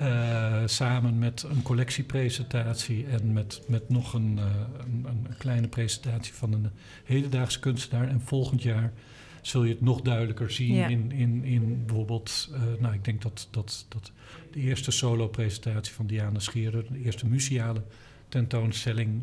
[0.02, 4.46] Eh, samen met een collectiepresentatie en met, met nog een, eh,
[4.80, 6.70] een, een kleine presentatie van een
[7.04, 8.08] hedendaagse kunstenaar.
[8.08, 8.94] En volgend jaar
[9.42, 10.88] zul je het nog duidelijker zien Ja.
[10.88, 14.12] in, in, in bijvoorbeeld, eh, nou ik denk dat, dat, dat
[14.52, 17.82] de eerste solo-presentatie van Diana Scherer, de eerste museale
[18.30, 19.22] tentoonstelling,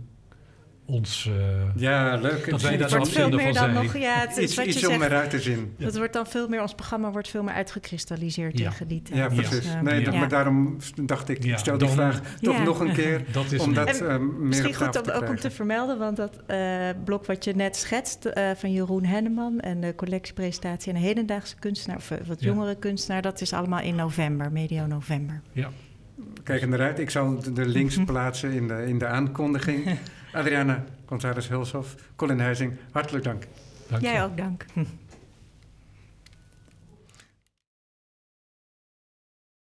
[0.91, 1.31] ons...
[1.39, 2.51] eh, Ja, leuk.
[2.51, 3.75] Dat wij daar zo veel meer van dan zijn.
[3.85, 3.97] nog...
[3.97, 5.75] Ja, het is iets iets om eruit te zien.
[5.77, 5.85] Ja.
[5.85, 8.71] Dat wordt dan veel meer, ons programma wordt veel meer uitgekristalliseerd Ja.
[8.71, 9.19] tegen die tijd.
[9.19, 9.35] Ja, Ja.
[9.35, 9.51] precies.
[9.65, 10.19] Dus, eh, Nee, dat- ja.
[10.21, 12.63] maar daarom dacht ik, Ja, ik stel die vraag toch Ja.
[12.63, 13.23] nog een keer.
[13.33, 15.99] dat is om dat En eh, meer Misschien goed om te ook om te vermelden,
[15.99, 16.59] want dat eh,
[17.05, 21.55] blok wat je net schetst eh, van Jeroen Henneman en de collectiepresentatie en de hedendaagse
[21.59, 22.47] kunstenaar, of wat Ja.
[22.47, 25.41] jongere kunstenaar, dat is allemaal in november, medio november.
[26.43, 26.99] Kijk er naar uit.
[26.99, 29.99] Ik zal de- links plaatsen in de, in de aankondiging.
[30.33, 33.43] Adriana González Hulshoff, Colin Huizing, hartelijk dank.
[33.89, 34.03] Dank.
[34.03, 34.65] Jij ook, dank.